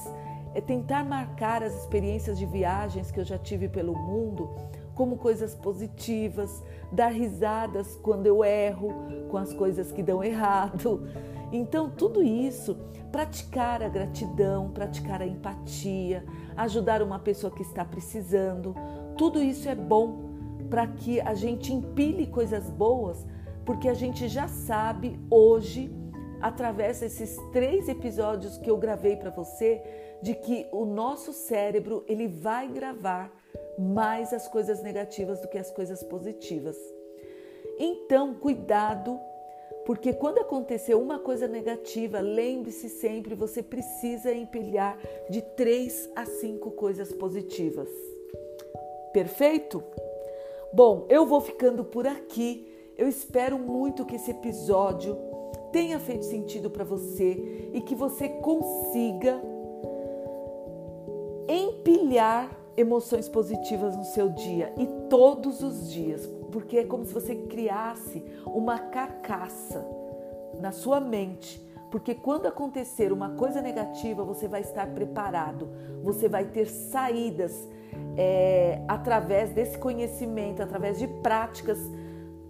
é 0.54 0.62
tentar 0.62 1.04
marcar 1.04 1.64
as 1.64 1.76
experiências 1.76 2.38
de 2.38 2.46
viagens 2.46 3.12
que 3.12 3.20
eu 3.20 3.26
já 3.26 3.38
tive 3.38 3.68
pelo 3.68 3.94
mundo 3.94 4.50
como 4.98 5.16
coisas 5.16 5.54
positivas, 5.54 6.64
dar 6.92 7.10
risadas 7.10 7.96
quando 8.02 8.26
eu 8.26 8.44
erro 8.44 8.90
com 9.30 9.38
as 9.38 9.54
coisas 9.54 9.92
que 9.92 10.02
dão 10.02 10.24
errado. 10.24 11.08
Então, 11.52 11.90
tudo 11.90 12.24
isso, 12.24 12.76
praticar 13.12 13.84
a 13.84 13.88
gratidão, 13.88 14.72
praticar 14.72 15.22
a 15.22 15.28
empatia, 15.28 16.26
ajudar 16.58 17.04
uma 17.04 17.20
pessoa 17.20 17.54
que 17.54 17.62
está 17.62 17.86
precisando, 17.86 18.76
tudo 19.16 19.42
isso 19.42 19.70
é 19.70 19.76
bom 19.76 20.28
para 20.70 20.88
que 20.88 21.22
a 21.22 21.34
gente 21.34 21.72
empilhe 21.72 22.26
coisas 22.28 22.70
boas, 22.70 23.26
porque 23.64 23.88
a 23.88 23.94
gente 23.94 24.28
já 24.28 24.48
sabe 24.48 25.20
hoje, 25.30 25.92
através 26.42 27.00
desses 27.00 27.38
três 27.52 27.88
episódios 27.90 28.58
que 28.58 28.70
eu 28.70 28.78
gravei 28.78 29.16
para 29.16 29.30
você, 29.30 29.82
de 30.22 30.34
que 30.34 30.68
o 30.72 30.86
nosso 30.86 31.34
cérebro 31.34 32.04
ele 32.08 32.28
vai 32.28 32.68
gravar 32.68 33.32
mais 33.78 34.34
as 34.34 34.48
coisas 34.48 34.82
negativas 34.82 35.40
do 35.40 35.48
que 35.48 35.58
as 35.58 35.72
coisas 35.72 36.02
positivas. 36.04 36.78
Então, 37.78 38.34
cuidado, 38.34 39.20
porque 39.86 40.12
quando 40.12 40.40
acontecer 40.40 40.96
uma 40.96 41.20
coisa 41.20 41.48
negativa, 41.48 42.20
lembre-se 42.20 42.90
sempre, 42.90 43.36
você 43.36 43.62
precisa 43.62 44.34
empilhar 44.34 44.98
de 45.30 45.42
três 45.42 46.10
a 46.16 46.26
cinco 46.26 46.72
coisas 46.72 47.14
positivas. 47.14 47.90
Perfeito? 49.14 49.84
Bom, 50.74 51.06
eu 51.10 51.26
vou 51.26 51.40
ficando 51.40 51.84
por 51.86 52.06
aqui. 52.06 52.68
Eu 52.98 53.08
espero 53.08 53.58
muito 53.58 54.06
que 54.06 54.16
esse 54.16 54.32
episódio 54.32 55.16
tenha 55.72 56.00
feito 56.00 56.26
sentido 56.26 56.70
para 56.70 56.84
você 56.84 57.70
e 57.74 57.82
que 57.82 57.96
você 57.96 58.30
consiga 58.30 59.42
empilhar 61.48 62.50
emoções 62.76 63.28
positivas 63.28 63.96
no 63.96 64.06
seu 64.06 64.30
dia 64.30 64.74
e 64.78 64.86
todos 65.10 65.62
os 65.64 65.92
dias. 65.92 66.28
porque 66.52 66.78
é 66.78 66.86
como 66.86 67.04
se 67.04 67.14
você 67.14 67.36
criasse 67.36 68.24
uma 68.46 68.80
carcaça 68.80 69.86
na 70.62 70.72
sua 70.72 71.00
mente. 71.00 71.62
Porque 71.92 72.16
quando 72.16 72.48
acontecer 72.48 73.12
uma 73.12 73.32
coisa 73.32 73.62
negativa, 73.62 74.24
você 74.24 74.48
vai 74.48 74.62
estar 74.62 74.88
preparado, 74.88 75.70
você 76.04 76.28
vai 76.28 76.46
ter 76.46 76.68
saídas 76.68 77.68
é, 78.18 78.82
através 78.88 79.52
desse 79.52 79.78
conhecimento, 79.78 80.64
através 80.64 80.98
de 80.98 81.08
práticas 81.08 81.78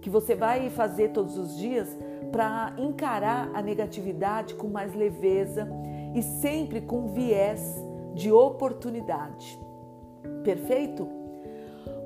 que 0.00 0.08
você 0.08 0.34
vai 0.34 0.70
fazer 0.70 1.10
todos 1.10 1.36
os 1.36 1.56
dias 1.56 1.88
para 2.30 2.74
encarar 2.78 3.50
a 3.54 3.62
negatividade 3.62 4.54
com 4.54 4.68
mais 4.68 4.94
leveza 4.94 5.68
e 6.14 6.22
sempre 6.22 6.80
com 6.80 7.08
viés 7.08 7.74
de 8.14 8.30
oportunidade. 8.32 9.58
Perfeito? 10.42 11.08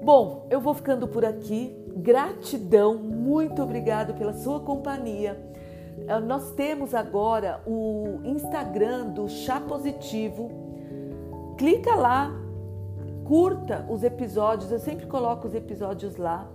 Bom, 0.02 0.46
eu 0.50 0.60
vou 0.60 0.74
ficando 0.74 1.06
por 1.06 1.24
aqui. 1.24 1.76
Gratidão, 1.96 2.96
muito 2.96 3.62
obrigado 3.62 4.14
pela 4.14 4.32
sua 4.32 4.60
companhia. 4.60 5.40
Eh, 6.06 6.20
nós 6.20 6.50
temos 6.52 6.94
agora 6.94 7.60
o 7.66 8.20
Instagram 8.24 9.10
do 9.10 9.28
Chá 9.28 9.60
Positivo. 9.60 10.50
Clica 11.56 11.94
lá, 11.94 12.32
curta 13.24 13.86
os 13.88 14.02
episódios, 14.02 14.72
eu 14.72 14.80
sempre 14.80 15.06
coloco 15.06 15.46
os 15.46 15.54
episódios 15.54 16.16
lá. 16.16 16.48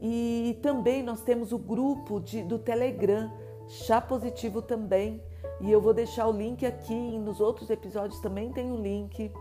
E 0.00 0.58
também 0.62 1.02
nós 1.02 1.22
temos 1.22 1.52
o 1.52 1.58
grupo 1.58 2.20
de, 2.20 2.42
do 2.42 2.58
Telegram, 2.58 3.32
Chá 3.68 4.00
Positivo 4.00 4.60
também. 4.60 5.22
E 5.60 5.70
eu 5.70 5.80
vou 5.80 5.94
deixar 5.94 6.26
o 6.26 6.32
link 6.32 6.66
aqui, 6.66 7.18
nos 7.18 7.40
outros 7.40 7.70
episódios 7.70 8.20
também 8.20 8.52
tem 8.52 8.70
o 8.70 8.76
link. 8.76 9.32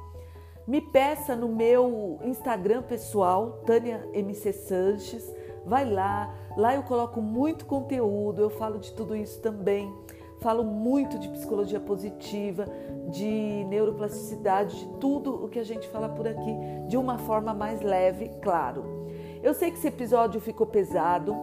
Me 0.66 0.80
peça 0.80 1.36
no 1.36 1.50
meu 1.50 2.20
Instagram 2.24 2.84
pessoal, 2.84 3.62
Tânia 3.66 4.08
MC 4.14 4.54
Sanches. 4.54 5.34
Vai 5.66 5.90
lá, 5.90 6.34
lá 6.56 6.76
eu 6.76 6.84
coloco 6.84 7.22
muito 7.22 7.66
conteúdo, 7.66 8.42
eu 8.42 8.50
falo 8.50 8.80
de 8.80 8.92
tudo 8.94 9.16
isso 9.16 9.42
também. 9.42 9.94
Falo 10.40 10.64
muito 10.64 11.18
de 11.20 11.30
psicologia 11.30 11.80
positiva, 11.80 12.66
de 13.10 13.66
neuroplasticidade, 13.70 14.78
de 14.78 15.00
tudo 15.00 15.44
o 15.44 15.48
que 15.48 15.60
a 15.60 15.64
gente 15.64 15.88
fala 15.88 16.10
por 16.10 16.28
aqui, 16.28 16.54
de 16.88 16.98
uma 16.98 17.18
forma 17.18 17.54
mais 17.54 17.82
leve, 17.82 18.30
claro. 18.42 19.03
Eu 19.44 19.54
sei 19.54 19.70
que 19.70 19.78
esse 19.78 19.90
episódio 19.90 20.40
ficou 20.40 20.66
pesado, 20.66 21.36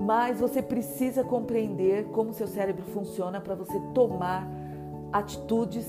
mas 0.00 0.40
você 0.40 0.60
precisa 0.60 1.22
compreender 1.22 2.06
como 2.06 2.34
seu 2.34 2.48
cérebro 2.48 2.84
funciona 2.86 3.40
para 3.40 3.54
você 3.54 3.78
tomar 3.94 4.48
atitudes 5.12 5.86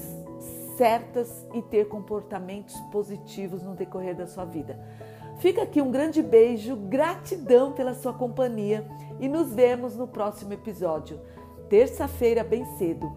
certas 0.77 1.47
e 1.51 1.61
ter 1.63 1.87
comportamentos 1.87 2.79
positivos 2.91 3.63
no 3.63 3.73
decorrer 3.73 4.15
da 4.15 4.27
sua 4.27 4.45
vida. 4.45 4.79
Fica 5.37 5.63
aqui 5.63 5.81
um 5.81 5.89
grande 5.89 6.21
beijo, 6.21 6.75
gratidão 6.75 7.71
pela 7.71 7.95
sua 7.95 8.13
companhia 8.13 8.87
e 9.19 9.27
nos 9.27 9.51
vemos 9.51 9.95
no 9.95 10.07
próximo 10.07 10.53
episódio, 10.53 11.19
terça-feira, 11.67 12.43
bem 12.43 12.65
cedo. 12.77 13.11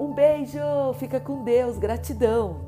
Um 0.00 0.14
beijo, 0.14 0.58
fica 0.94 1.20
com 1.20 1.44
Deus, 1.44 1.76
gratidão. 1.76 2.67